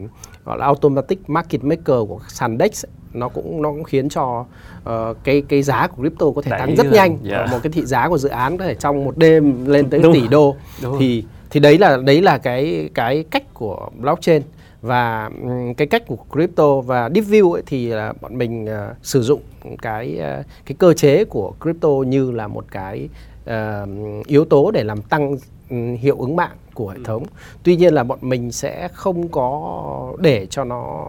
[0.45, 4.45] gọi là automatic market maker của sàn dex nó cũng nó cũng khiến cho
[4.91, 7.51] uh, cái cái giá của crypto có thể Đẩy tăng rất là, nhanh yeah.
[7.51, 10.13] Một cái thị giá của dự án có thể trong một đêm lên tới Đúng.
[10.13, 10.97] tỷ đô Đúng.
[10.99, 14.43] thì thì đấy là đấy là cái cái cách của blockchain
[14.83, 15.31] và
[15.77, 19.41] cái cách của crypto và deep view ấy thì là bọn mình uh, sử dụng
[19.83, 23.09] cái uh, cái cơ chế của crypto như là một cái
[23.45, 25.37] uh, yếu tố để làm tăng
[25.71, 27.03] um, hiệu ứng mạng của hệ ừ.
[27.05, 27.25] thống.
[27.63, 31.05] Tuy nhiên là bọn mình sẽ không có để cho nó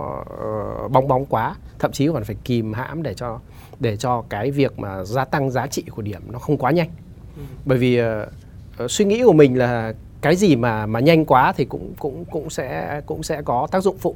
[0.86, 3.40] uh, bong bóng quá, thậm chí còn phải kìm hãm để cho
[3.80, 6.90] để cho cái việc mà gia tăng giá trị của điểm nó không quá nhanh.
[7.38, 7.44] Ừ.
[7.66, 11.66] Bởi vì uh, suy nghĩ của mình là cái gì mà mà nhanh quá thì
[11.66, 14.16] cũng cũng cũng sẽ cũng sẽ có tác dụng phụ.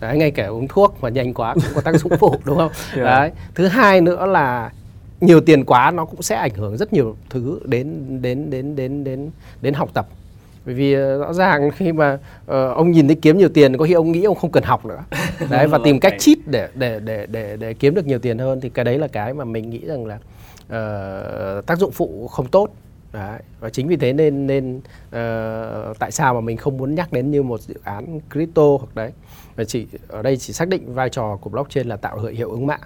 [0.00, 2.70] Đấy ngay cả uống thuốc mà nhanh quá cũng có tác dụng phụ đúng không?
[2.94, 3.06] Yeah.
[3.06, 4.72] đấy thứ hai nữa là
[5.20, 9.04] nhiều tiền quá nó cũng sẽ ảnh hưởng rất nhiều thứ đến đến đến đến
[9.04, 9.30] đến
[9.62, 10.06] đến học tập.
[10.66, 13.84] Bởi vì ờ, rõ ràng khi mà uh, ông nhìn thấy kiếm nhiều tiền có
[13.84, 15.04] khi ông nghĩ ông không cần học nữa.
[15.50, 18.60] Đấy và tìm cách cheat để để để để để kiếm được nhiều tiền hơn
[18.60, 20.16] thì cái đấy là cái mà mình nghĩ rằng là
[20.64, 22.68] uh, tác dụng phụ không tốt
[23.14, 23.40] Đấy.
[23.60, 27.30] và chính vì thế nên nên uh, tại sao mà mình không muốn nhắc đến
[27.30, 29.12] như một dự án crypto hoặc đấy
[29.56, 32.66] và chỉ ở đây chỉ xác định vai trò của blockchain là tạo hiệu ứng
[32.66, 32.80] mạng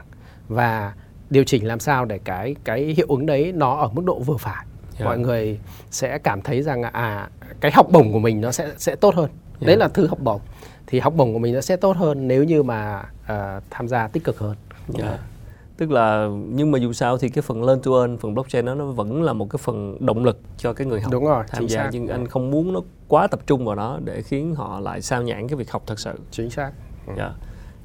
[0.48, 0.94] và
[1.30, 4.36] điều chỉnh làm sao để cái cái hiệu ứng đấy nó ở mức độ vừa
[4.36, 4.66] phải
[4.98, 5.04] yeah.
[5.04, 5.58] mọi người
[5.90, 9.30] sẽ cảm thấy rằng à cái học bổng của mình nó sẽ sẽ tốt hơn
[9.60, 9.66] yeah.
[9.66, 10.40] đấy là thư học bổng
[10.86, 14.08] thì học bổng của mình nó sẽ tốt hơn nếu như mà uh, tham gia
[14.08, 14.56] tích cực hơn
[14.98, 15.20] yeah
[15.78, 18.74] tức là nhưng mà dù sao thì cái phần lên to earn phần blockchain đó
[18.74, 21.68] nó vẫn là một cái phần động lực cho cái người học Đúng rồi, tham
[21.68, 21.90] gia xác.
[21.92, 25.22] nhưng anh không muốn nó quá tập trung vào đó để khiến họ lại sao
[25.22, 26.70] nhãn cái việc học thật sự chính xác
[27.06, 27.12] ừ.
[27.16, 27.32] yeah.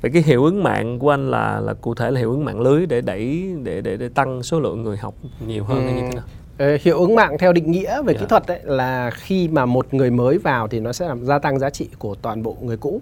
[0.02, 2.62] vậy cái hiệu ứng mạng của anh là là cụ thể là hiệu ứng mạng
[2.62, 5.14] lưới để đẩy để để để tăng số lượng người học
[5.48, 5.84] nhiều hơn ừ.
[5.84, 6.24] hay như thế nào
[6.82, 8.20] hiệu ứng mạng theo định nghĩa về yeah.
[8.20, 11.40] kỹ thuật ấy, là khi mà một người mới vào thì nó sẽ làm gia
[11.40, 13.02] tăng giá trị của toàn bộ người cũ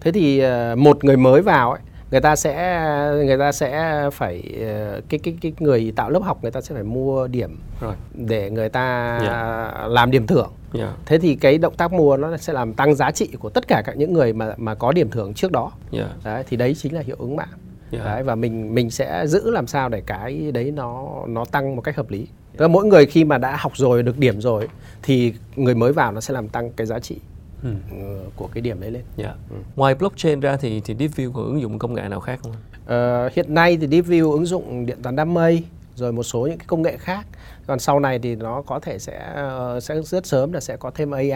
[0.00, 2.80] thế thì ờ, một người mới vào ấy, người ta sẽ
[3.14, 6.74] người ta sẽ phải ờ, cái cái cái người tạo lớp học người ta sẽ
[6.74, 9.22] phải mua điểm rồi để người ta yeah.
[9.22, 9.86] Dạ.
[9.88, 10.90] làm điểm thưởng yeah.
[11.06, 13.82] thế thì cái động tác mua nó sẽ làm tăng giá trị của tất cả
[13.86, 16.10] các những người mà mà có điểm thưởng trước đó yeah.
[16.24, 17.58] đấy thì đấy chính là hiệu ứng mạng
[17.92, 18.04] yeah.
[18.04, 21.82] đấy và mình mình sẽ giữ làm sao để cái đấy nó nó tăng một
[21.82, 24.68] cách hợp lý Tức là mỗi người khi mà đã học rồi được điểm rồi
[25.02, 27.16] thì người mới vào nó sẽ làm tăng cái giá trị
[27.62, 27.70] ừ.
[27.90, 29.02] Ờ, của cái điểm đấy lên.
[29.16, 29.30] Yeah.
[29.30, 29.56] Dạ.
[29.56, 29.56] Ừ.
[29.76, 32.52] Ngoài blockchain ra thì thì DeepView có ứng dụng công nghệ nào khác không?
[32.82, 36.58] Uh, hiện nay thì DeepView ứng dụng điện toán đám mây rồi một số những
[36.58, 37.26] cái công nghệ khác.
[37.66, 39.44] Còn sau này thì nó có thể sẽ
[39.76, 41.30] uh, sẽ rất sớm là sẽ có thêm AI,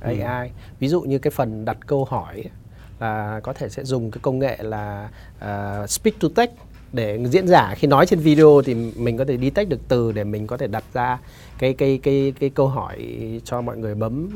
[0.00, 0.48] AI.
[0.48, 0.52] Ừ.
[0.80, 2.44] Ví dụ như cái phần đặt câu hỏi
[3.00, 6.52] là có thể sẽ dùng cái công nghệ là uh, speak to text
[6.92, 10.12] để diễn giả khi nói trên video thì mình có thể đi tách được từ
[10.12, 11.18] để mình có thể đặt ra
[11.58, 12.98] cái cái cái cái câu hỏi
[13.44, 14.28] cho mọi người bấm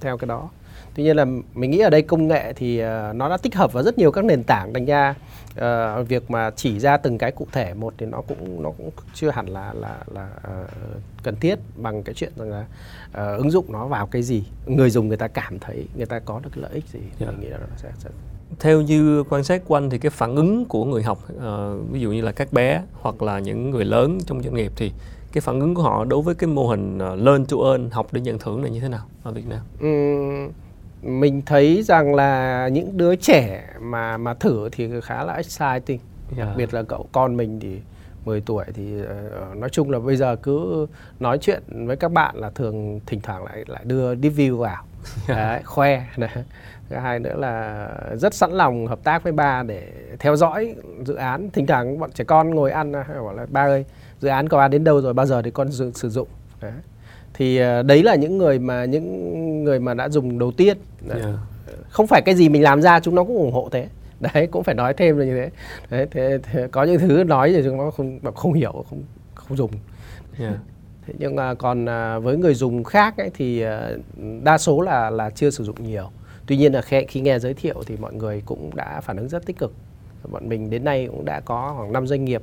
[0.00, 0.48] theo cái đó
[0.94, 1.24] tuy nhiên là
[1.54, 4.12] mình nghĩ ở đây công nghệ thì uh, nó đã tích hợp vào rất nhiều
[4.12, 5.14] các nền tảng thành ra
[5.50, 8.90] uh, việc mà chỉ ra từng cái cụ thể một thì nó cũng nó cũng
[9.14, 10.70] chưa hẳn là là là uh,
[11.22, 12.64] cần thiết bằng cái chuyện rằng là
[13.08, 16.18] uh, ứng dụng nó vào cái gì người dùng người ta cảm thấy người ta
[16.18, 17.32] có được cái lợi ích gì yeah.
[17.32, 18.10] mình nghĩ là nó sẽ, sẽ
[18.60, 21.42] theo như quan sát của anh thì cái phản ứng của người học uh,
[21.92, 24.92] ví dụ như là các bé hoặc là những người lớn trong doanh nghiệp thì
[25.32, 28.12] cái phản ứng của họ đối với cái mô hình uh, learn to earn học
[28.12, 29.60] để nhận thưởng này như thế nào ở Việt Nam?
[29.86, 30.52] Uhm,
[31.02, 36.00] mình thấy rằng là những đứa trẻ mà mà thử thì khá là exciting.
[36.36, 36.48] Yeah.
[36.48, 37.80] đặc biệt là cậu con mình thì
[38.24, 40.86] 10 tuổi thì uh, nói chung là bây giờ cứ
[41.20, 44.84] nói chuyện với các bạn là thường thỉnh thoảng lại lại đưa review vào.
[45.28, 46.30] Đấy, khoe đấy.
[46.88, 51.14] thứ hai nữa là rất sẵn lòng hợp tác với ba để theo dõi dự
[51.14, 51.50] án.
[51.50, 53.84] Thỉnh thoảng bọn trẻ con ngồi ăn bảo là ba ơi
[54.20, 55.14] dự án của ba đến đâu rồi?
[55.14, 56.28] Bao giờ thì con sử dụng?
[56.60, 56.72] Đấy
[57.38, 60.78] thì uh, đấy là những người mà những người mà đã dùng đầu tiên.
[61.10, 61.34] Yeah.
[61.88, 63.88] không phải cái gì mình làm ra chúng nó cũng ủng hộ thế.
[64.20, 65.50] Đấy cũng phải nói thêm là như thế.
[65.90, 69.02] Đấy thế, thế có những thứ nói thì chúng nó không không hiểu không
[69.34, 69.70] không dùng.
[70.38, 70.54] Yeah.
[71.06, 73.64] thế nhưng mà còn uh, với người dùng khác ấy, thì
[74.42, 76.10] đa số là là chưa sử dụng nhiều.
[76.46, 79.28] Tuy nhiên là khi, khi nghe giới thiệu thì mọi người cũng đã phản ứng
[79.28, 79.72] rất tích cực.
[80.30, 82.42] Bọn mình đến nay cũng đã có khoảng 5 doanh nghiệp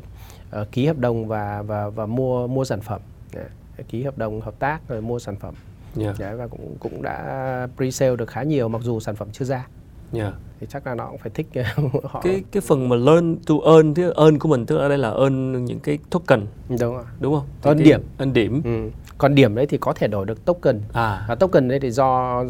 [0.62, 3.02] uh, ký hợp đồng và và và mua mua sản phẩm.
[3.36, 3.48] Yeah
[3.84, 5.54] ký hợp đồng hợp tác rồi mua sản phẩm
[6.00, 6.20] yeah.
[6.20, 9.68] Đấy, và cũng cũng đã pre-sale được khá nhiều mặc dù sản phẩm chưa ra
[10.14, 10.34] yeah.
[10.60, 11.48] thì chắc là nó cũng phải thích
[12.04, 14.98] họ cái cái phần mà learn to earn thì earn của mình tức ở đây
[14.98, 18.90] là earn những cái token đúng rồi đúng không thì earn điểm earn điểm ừ.
[19.18, 21.26] còn điểm đấy thì có thể đổi được token à.
[21.28, 22.44] và token đấy thì do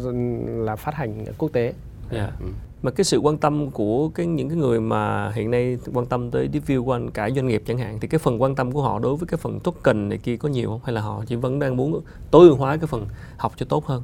[0.46, 1.72] là phát hành quốc tế
[2.10, 2.30] yeah.
[2.40, 2.46] ừ.
[2.86, 6.30] Mà cái sự quan tâm của cái những cái người mà hiện nay quan tâm
[6.30, 8.82] tới review của anh cả doanh nghiệp chẳng hạn thì cái phần quan tâm của
[8.82, 10.80] họ đối với cái phần token này kia có nhiều không?
[10.84, 13.86] Hay là họ chỉ vẫn đang muốn tối ưu hóa cái phần học cho tốt
[13.86, 14.02] hơn?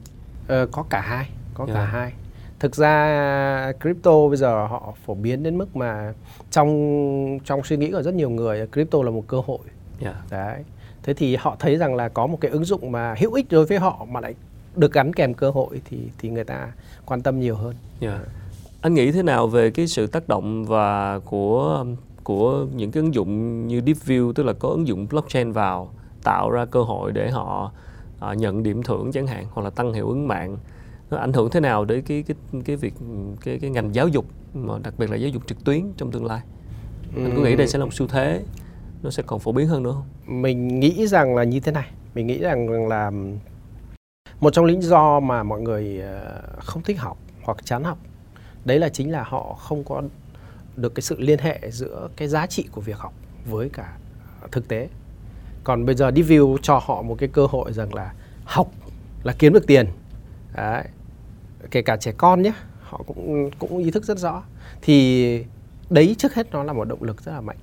[0.48, 1.76] Ờ, có cả hai có yeah.
[1.76, 2.12] cả hai.
[2.58, 6.12] Thực ra crypto bây giờ họ phổ biến đến mức mà
[6.50, 9.58] trong trong suy nghĩ của rất nhiều người crypto là một cơ hội.
[10.00, 10.16] Yeah.
[10.30, 10.64] đấy.
[11.02, 13.66] Thế thì họ thấy rằng là có một cái ứng dụng mà hữu ích đối
[13.66, 14.34] với họ mà lại
[14.76, 16.72] được gắn kèm cơ hội thì thì người ta
[17.06, 17.74] quan tâm nhiều hơn.
[18.00, 18.20] Yeah
[18.82, 21.84] anh nghĩ thế nào về cái sự tác động và của
[22.24, 25.90] của những cái ứng dụng như DeepView tức là có ứng dụng blockchain vào
[26.24, 27.72] tạo ra cơ hội để họ
[28.30, 30.56] uh, nhận điểm thưởng chẳng hạn hoặc là tăng hiệu ứng mạng?
[31.10, 32.94] Nó ảnh hưởng thế nào đến cái cái cái việc
[33.40, 36.24] cái cái ngành giáo dục mà đặc biệt là giáo dục trực tuyến trong tương
[36.24, 36.40] lai?
[37.16, 38.42] Anh có nghĩ đây sẽ là một xu thế
[39.02, 40.42] nó sẽ còn phổ biến hơn nữa không?
[40.42, 41.90] Mình nghĩ rằng là như thế này.
[42.14, 43.10] Mình nghĩ rằng là
[44.40, 47.98] một trong lý do mà mọi người ờ, không thích học hoặc chán học
[48.64, 50.02] đấy là chính là họ không có
[50.76, 53.12] được cái sự liên hệ giữa cái giá trị của việc học
[53.46, 53.96] với cả
[54.52, 54.88] thực tế.
[55.64, 58.70] Còn bây giờ DeepView cho họ một cái cơ hội rằng là học
[59.22, 59.86] là kiếm được tiền.
[60.56, 60.84] Đấy.
[61.70, 64.42] kể cả trẻ con nhé họ cũng cũng ý thức rất rõ.
[64.82, 65.44] Thì
[65.90, 67.56] đấy trước hết nó là một động lực rất là mạnh.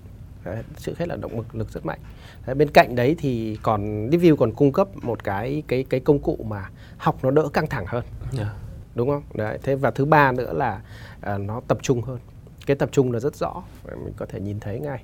[0.46, 2.00] Đấy, trước hết là động lực lực rất mạnh.
[2.46, 6.20] Đấy, bên cạnh đấy thì còn DeepView còn cung cấp một cái cái cái công
[6.20, 8.04] cụ mà học nó đỡ căng thẳng hơn.
[8.38, 8.59] Yeah
[8.95, 9.23] đúng không?
[9.34, 10.82] Đấy thế và thứ ba nữa là
[11.21, 12.19] à, nó tập trung hơn.
[12.65, 15.04] Cái tập trung là rất rõ mình có thể nhìn thấy ngay.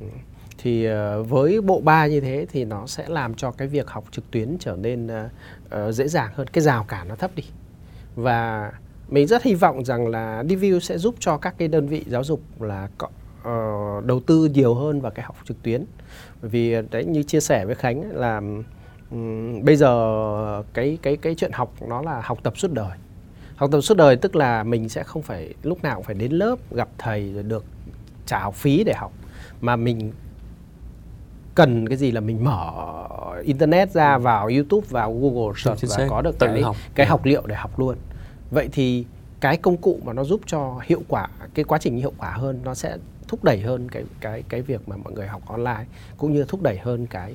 [0.00, 0.06] Ừ.
[0.58, 4.04] Thì à, với bộ ba như thế thì nó sẽ làm cho cái việc học
[4.10, 5.30] trực tuyến trở nên à,
[5.70, 6.46] à, dễ dàng hơn.
[6.52, 7.44] Cái rào cản nó thấp đi.
[8.16, 8.72] Và
[9.08, 12.24] mình rất hy vọng rằng là DVU sẽ giúp cho các cái đơn vị giáo
[12.24, 13.08] dục là có,
[13.40, 15.84] uh, đầu tư nhiều hơn vào cái học trực tuyến.
[16.42, 18.40] Bởi vì đấy như chia sẻ với Khánh là
[19.10, 22.98] um, bây giờ cái cái cái chuyện học nó là học tập suốt đời
[23.56, 26.32] học tập suốt đời tức là mình sẽ không phải lúc nào cũng phải đến
[26.32, 27.64] lớp gặp thầy rồi được
[28.26, 29.12] trả học phí để học
[29.60, 30.12] mà mình
[31.54, 32.72] cần cái gì là mình mở
[33.44, 36.76] internet ra vào youtube vào google search và có được cái học.
[36.94, 37.96] cái học liệu để học luôn
[38.50, 39.04] vậy thì
[39.40, 42.60] cái công cụ mà nó giúp cho hiệu quả cái quá trình hiệu quả hơn
[42.64, 42.96] nó sẽ
[43.28, 45.84] thúc đẩy hơn cái cái cái việc mà mọi người học online
[46.16, 47.34] cũng như thúc đẩy hơn cái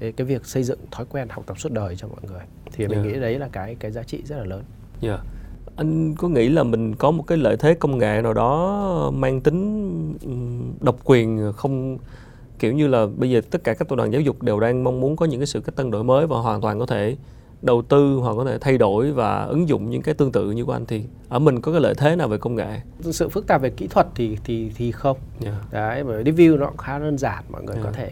[0.00, 2.90] cái việc xây dựng thói quen học tập suốt đời cho mọi người thì yeah.
[2.90, 4.62] mình nghĩ đấy là cái cái giá trị rất là lớn.
[5.02, 5.20] Yeah
[5.78, 9.40] anh có nghĩ là mình có một cái lợi thế công nghệ nào đó mang
[9.40, 10.16] tính
[10.80, 11.98] độc quyền không?
[12.58, 15.00] Kiểu như là bây giờ tất cả các tổ đoàn giáo dục đều đang mong
[15.00, 17.16] muốn có những cái sự cách tân đổi mới và hoàn toàn có thể
[17.62, 20.64] đầu tư hoặc có thể thay đổi và ứng dụng những cái tương tự như
[20.64, 23.46] của anh thì ở mình có cái lợi thế nào về công nghệ sự phức
[23.46, 25.72] tạp về kỹ thuật thì thì thì không yeah.
[25.72, 27.86] đấy bởi vì view nó khá đơn giản mọi người yeah.
[27.86, 28.10] có thể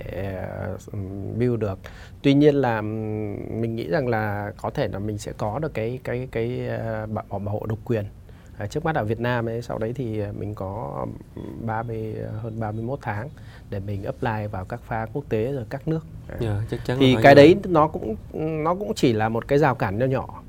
[0.76, 0.92] uh,
[1.38, 1.78] build được
[2.22, 5.98] tuy nhiên là mình nghĩ rằng là có thể là mình sẽ có được cái
[6.04, 6.60] cái cái
[7.04, 8.04] uh, bảo, bảo hộ độc quyền
[8.70, 11.06] trước mắt ở Việt Nam ấy sau đấy thì mình có
[11.60, 13.28] 30 hơn 31 tháng
[13.70, 16.06] để mình apply vào các pha quốc tế rồi các nước.
[16.28, 18.16] Yeah, dạ, chắc chắn thì cái đấy nó cũng
[18.64, 20.42] nó cũng chỉ là một cái rào cản nho nhỏ.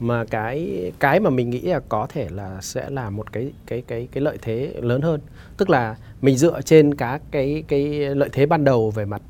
[0.00, 3.82] Mà cái cái mà mình nghĩ là có thể là sẽ là một cái cái
[3.86, 5.20] cái cái lợi thế lớn hơn.
[5.56, 7.82] Tức là mình dựa trên các cái cái
[8.14, 9.22] lợi thế ban đầu về mặt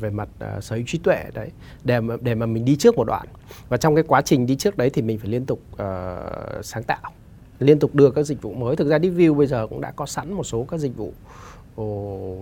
[0.00, 1.50] về mặt uh, sở hữu trí tuệ đấy
[1.84, 3.26] để mà để mà mình đi trước một đoạn.
[3.68, 6.82] Và trong cái quá trình đi trước đấy thì mình phải liên tục uh, sáng
[6.82, 7.12] tạo
[7.60, 8.76] liên tục đưa các dịch vụ mới.
[8.76, 11.12] Thực ra DeepView bây giờ cũng đã có sẵn một số các dịch vụ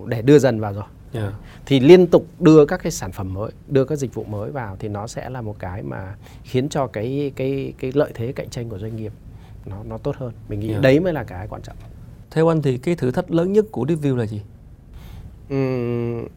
[0.07, 0.83] để đưa dần vào rồi.
[1.13, 1.33] Yeah.
[1.65, 4.75] thì liên tục đưa các cái sản phẩm mới đưa các dịch vụ mới vào
[4.79, 8.49] thì nó sẽ là một cái mà khiến cho cái cái cái lợi thế cạnh
[8.49, 9.11] tranh của doanh nghiệp
[9.65, 10.31] nó nó tốt hơn.
[10.49, 10.81] Mình nghĩ yeah.
[10.81, 11.75] đấy mới là cái quan trọng.
[12.31, 14.41] Theo anh thì cái thử thách lớn nhất của DeepView là gì?
[15.53, 16.27] Uhm,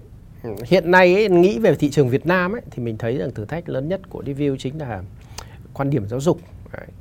[0.65, 3.45] hiện nay ấy, nghĩ về thị trường Việt Nam ấy, thì mình thấy rằng thử
[3.45, 5.03] thách lớn nhất của DeepView chính là
[5.75, 6.41] quan điểm giáo dục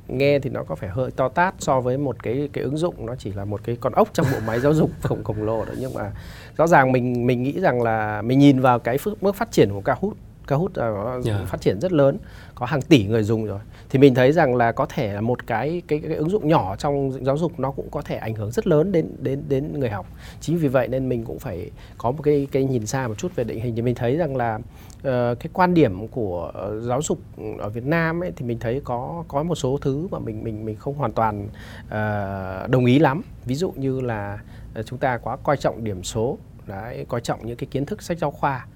[0.08, 3.06] nghe thì nó có phải hơi to tát so với một cái cái ứng dụng,
[3.06, 5.64] nó chỉ là một cái con ốc trong bộ máy giáo dục khổng khổng lồ
[5.64, 6.12] đó nhưng mà
[6.56, 9.80] rõ ràng mình mình nghĩ rằng là mình nhìn vào cái mức phát triển của
[9.80, 10.16] Kahoot
[10.52, 11.46] Kahoot nó yeah.
[11.46, 12.18] Phát triển rất lớn
[12.54, 13.60] có hàng tỷ người dùng rồi.
[13.90, 16.76] Thì mình thấy rằng là có thể là một cái cái, cái ứng dụng nhỏ
[16.76, 19.90] trong giáo dục nó cũng có thể ảnh hưởng rất lớn đến đến đến người
[19.90, 20.06] học.
[20.40, 23.36] Chính vì vậy nên mình cũng phải có một cái cái nhìn xa một chút
[23.36, 23.76] về định hình.
[23.76, 25.02] Thì mình thấy rằng là uh,
[25.40, 27.18] cái quan điểm của giáo dục
[27.58, 30.64] ở Việt Nam ấy thì mình thấy có có một số thứ mà mình mình
[30.64, 31.48] mình không hoàn toàn
[31.86, 33.22] uh, đồng ý lắm.
[33.44, 34.38] Ví dụ như là
[34.86, 38.18] chúng ta quá coi trọng điểm số đấy coi trọng những cái kiến thức sách
[38.18, 38.66] giáo khoa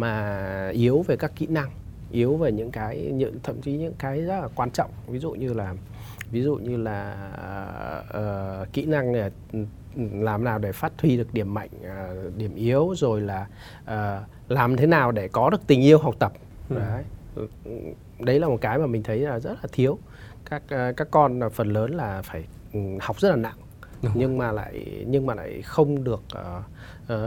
[0.00, 1.70] mà yếu về các kỹ năng
[2.10, 5.30] yếu về những cái những thậm chí những cái rất là quan trọng ví dụ
[5.30, 5.74] như là
[6.30, 7.16] ví dụ như là
[8.02, 9.30] uh, kỹ năng để
[10.12, 13.46] làm nào để phát huy được điểm mạnh uh, điểm yếu rồi là
[13.82, 16.32] uh, làm thế nào để có được tình yêu học tập
[16.68, 16.76] ừ.
[16.78, 17.04] đấy
[18.18, 19.98] đấy là một cái mà mình thấy là rất là thiếu
[20.50, 23.56] các uh, các con là phần lớn là phải ừ, học rất là nặng
[24.02, 24.12] Đúng.
[24.14, 26.64] nhưng mà lại nhưng mà lại không được uh,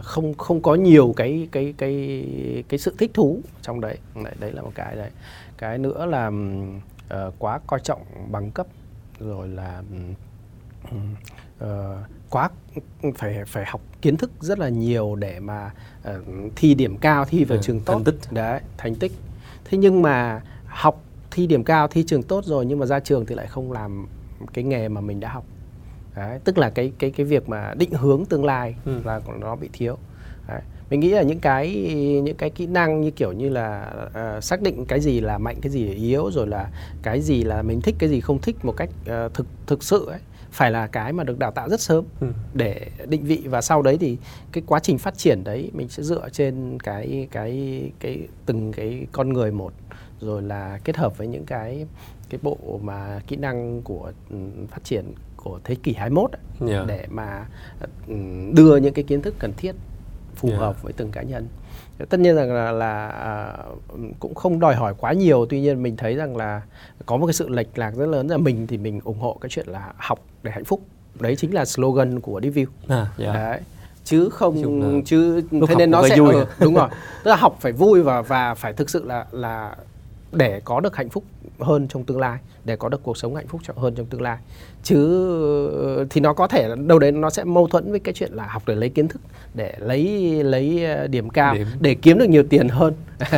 [0.04, 2.26] không không có nhiều cái cái cái
[2.70, 3.98] cái sự thích thú trong đấy.
[4.16, 5.10] Đấy, đấy là một cái đấy.
[5.58, 8.68] Cái nữa là uh, quá coi trọng bằng cấp
[9.20, 9.84] rồi là
[10.90, 11.68] uh,
[12.30, 12.50] quá
[13.16, 15.72] phải phải học kiến thức rất là nhiều để mà
[16.10, 16.16] uh,
[16.56, 17.94] thi điểm cao thi vào ừ, trường tốt.
[17.94, 18.16] thành tích.
[18.32, 19.12] Đấy thành tích.
[19.66, 23.26] Thế nhưng mà học thi điểm cao thi trường tốt rồi nhưng mà ra trường
[23.26, 24.08] thì lại không làm
[24.54, 25.46] cái nghề mà mình đã học
[26.16, 29.02] đấy, tức là cái cái cái việc mà định hướng tương lai ừ.
[29.06, 29.98] là nó bị thiếu
[30.48, 30.62] đấy.
[30.90, 31.70] mình nghĩ là những cái
[32.24, 35.56] những cái kỹ năng như kiểu như là uh, xác định cái gì là mạnh
[35.62, 36.70] cái gì là yếu rồi là
[37.02, 40.06] cái gì là mình thích cái gì không thích một cách uh, thực thực sự
[40.10, 40.20] ấy
[40.52, 42.28] phải là cái mà được đào tạo rất sớm ừ.
[42.54, 44.18] để định vị và sau đấy thì
[44.52, 49.08] cái quá trình phát triển đấy mình sẽ dựa trên cái cái cái từng cái
[49.12, 49.74] con người một
[50.20, 51.86] rồi là kết hợp với những cái
[52.30, 54.38] cái bộ mà kỹ năng của ừ,
[54.70, 56.88] phát triển của thế kỷ 21 ấy, yeah.
[56.88, 57.46] để mà
[58.08, 58.14] ừ,
[58.54, 59.76] đưa những cái kiến thức cần thiết
[60.36, 60.60] phù yeah.
[60.60, 61.48] hợp với từng cá nhân
[62.10, 63.58] tất nhiên rằng là, là à,
[64.20, 66.62] cũng không đòi hỏi quá nhiều tuy nhiên mình thấy rằng là
[67.06, 69.50] có một cái sự lệch lạc rất lớn là mình thì mình ủng hộ cái
[69.50, 70.82] chuyện là học để hạnh phúc
[71.20, 73.10] đấy chính là slogan của Divview à, yeah.
[73.18, 73.34] Dạ.
[73.34, 73.60] đấy
[74.04, 76.34] chứ không chứ thế nên nó sẽ vui.
[76.34, 76.90] Ừ, đúng rồi
[77.24, 79.76] tức là học phải vui và và phải thực sự là là
[80.32, 81.24] để có được hạnh phúc
[81.64, 84.38] hơn trong tương lai để có được cuộc sống hạnh phúc hơn trong tương lai
[84.84, 88.48] chứ thì nó có thể đâu đấy nó sẽ mâu thuẫn với cái chuyện là
[88.48, 89.22] học để lấy kiến thức
[89.54, 90.08] để lấy
[90.44, 91.68] lấy ờ, điểm cao điểm.
[91.80, 92.94] để kiếm được nhiều tiền hơn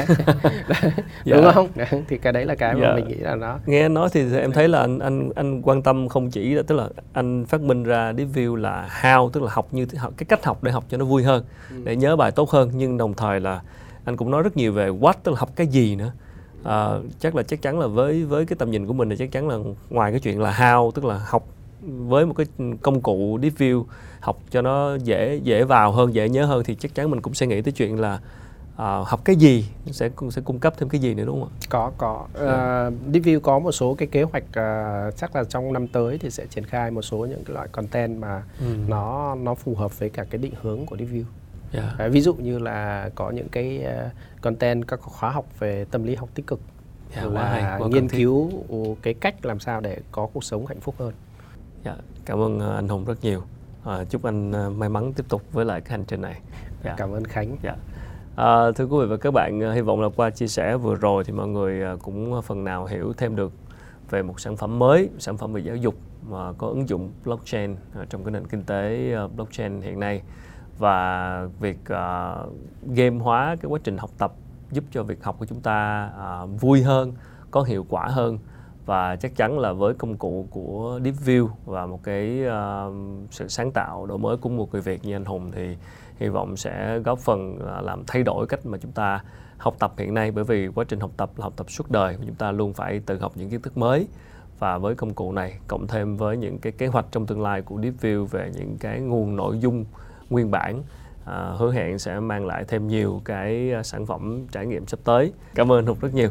[1.26, 1.52] đúng dạ.
[1.52, 2.88] không thì cái đấy là cái dạ.
[2.88, 5.82] mà mình nghĩ là nó nghe nói thì em thấy là anh anh anh quan
[5.82, 9.44] tâm không chỉ là tức là anh phát minh ra deep view là how tức
[9.44, 11.76] là học như học cái cách học để học cho nó vui hơn ừ.
[11.84, 13.62] để nhớ bài tốt hơn nhưng đồng thời là
[14.06, 16.12] anh cũng nói rất nhiều về what tức là học cái gì nữa
[16.66, 19.32] à, chắc là chắc chắn là với với cái tầm nhìn của mình thì chắc
[19.32, 19.58] chắn là
[19.90, 21.48] ngoài cái chuyện là how tức là học
[21.82, 22.46] với một cái
[22.82, 23.84] công cụ deep view
[24.20, 27.34] học cho nó dễ dễ vào hơn dễ nhớ hơn thì chắc chắn mình cũng
[27.34, 28.20] sẽ nghĩ tới chuyện là
[28.76, 31.68] uh, học cái gì sẽ sẽ cung cấp thêm cái gì nữa đúng không ạ?
[31.70, 32.26] Có có.
[32.34, 36.18] Uh, Deep View có một số cái kế hoạch uh, chắc là trong năm tới
[36.18, 38.66] thì sẽ triển khai một số những cái loại content mà ừ.
[38.88, 41.24] nó nó phù hợp với cả cái định hướng của Deep View.
[41.76, 41.96] Yeah.
[42.00, 42.08] Dạ.
[42.08, 44.12] ví dụ như là có những cái uh,
[44.42, 46.60] content các khóa học về tâm lý học tích cực
[47.14, 48.52] yeah, dạ, là hay, nghiên cứu
[49.02, 51.14] cái cách làm sao để có cuộc sống hạnh phúc hơn.
[51.84, 53.42] Yeah, dạ, cảm ơn uh, anh Hùng rất nhiều.
[53.84, 56.42] À, chúc anh uh, may mắn tiếp tục với lại cái hành trình này.
[56.84, 56.98] Yeah.
[56.98, 57.58] Cảm ơn Khánh.
[57.64, 57.78] Yeah.
[58.36, 61.24] À, thưa quý vị và các bạn, hy vọng là qua chia sẻ vừa rồi
[61.24, 63.54] thì mọi người cũng phần nào hiểu thêm được
[64.10, 65.96] về một sản phẩm mới, sản phẩm về giáo dục
[66.30, 67.76] mà có ứng dụng blockchain
[68.10, 70.22] trong cái nền kinh tế blockchain hiện nay
[70.78, 72.52] và việc uh,
[72.96, 74.34] game hóa cái quá trình học tập
[74.72, 76.10] giúp cho việc học của chúng ta
[76.44, 77.14] uh, vui hơn
[77.52, 78.40] có hiệu quả hơn.
[78.86, 82.94] Và chắc chắn là với công cụ của DeepView và một cái uh,
[83.32, 85.78] sự sáng tạo đổi mới của một người Việt như anh Hùng thì
[86.18, 89.24] hy vọng sẽ góp phần làm thay đổi cách mà chúng ta
[89.58, 90.32] học tập hiện nay.
[90.32, 93.00] Bởi vì quá trình học tập là học tập suốt đời chúng ta luôn phải
[93.06, 94.08] tự học những kiến thức mới.
[94.60, 97.62] Và với công cụ này cộng thêm với những cái kế hoạch trong tương lai
[97.62, 99.86] của DeepView về những cái nguồn nội dung
[100.30, 100.84] nguyên bản
[101.26, 105.00] à, hứa hẹn sẽ mang lại thêm nhiều cái à, sản phẩm trải nghiệm sắp
[105.04, 105.34] tới.
[105.56, 106.30] Cảm ơn hùng rất nhiều.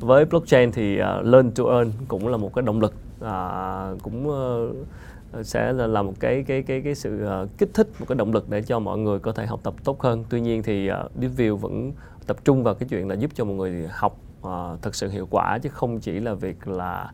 [0.00, 4.28] Với blockchain thì uh, learn to earn cũng là một cái động lực uh, cũng
[4.28, 8.16] uh, sẽ là, là một cái cái cái cái sự uh, kích thích một cái
[8.16, 10.24] động lực để cho mọi người có thể học tập tốt hơn.
[10.28, 11.92] Tuy nhiên thì uh, DeepView vẫn
[12.26, 15.26] tập trung vào cái chuyện là giúp cho mọi người học uh, thật sự hiệu
[15.30, 17.10] quả chứ không chỉ là việc là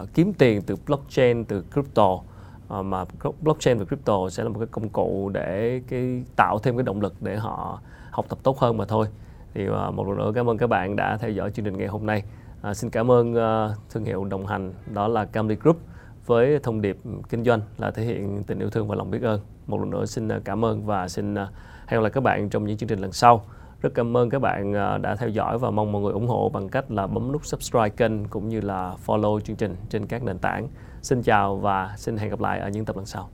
[0.00, 2.18] uh, kiếm tiền từ blockchain từ crypto.
[2.70, 3.04] Ờ, mà
[3.40, 7.00] blockchain và crypto sẽ là một cái công cụ để cái tạo thêm cái động
[7.00, 9.06] lực để họ học tập tốt hơn mà thôi.
[9.54, 11.88] Thì ờ, một lần nữa cảm ơn các bạn đã theo dõi chương trình ngày
[11.88, 12.24] hôm nay.
[12.62, 15.76] À, xin cảm ơn uh, thương hiệu đồng hành đó là Camry Group
[16.26, 16.98] với thông điệp
[17.28, 19.40] kinh doanh là thể hiện tình yêu thương và lòng biết ơn.
[19.66, 21.46] Một lần nữa xin cảm ơn và xin hẹn
[21.90, 23.44] gặp lại các bạn trong những chương trình lần sau.
[23.82, 26.68] Rất cảm ơn các bạn đã theo dõi và mong mọi người ủng hộ bằng
[26.68, 30.38] cách là bấm nút subscribe kênh cũng như là follow chương trình trên các nền
[30.38, 30.68] tảng.
[31.02, 33.30] Xin chào và xin hẹn gặp lại ở những tập lần sau.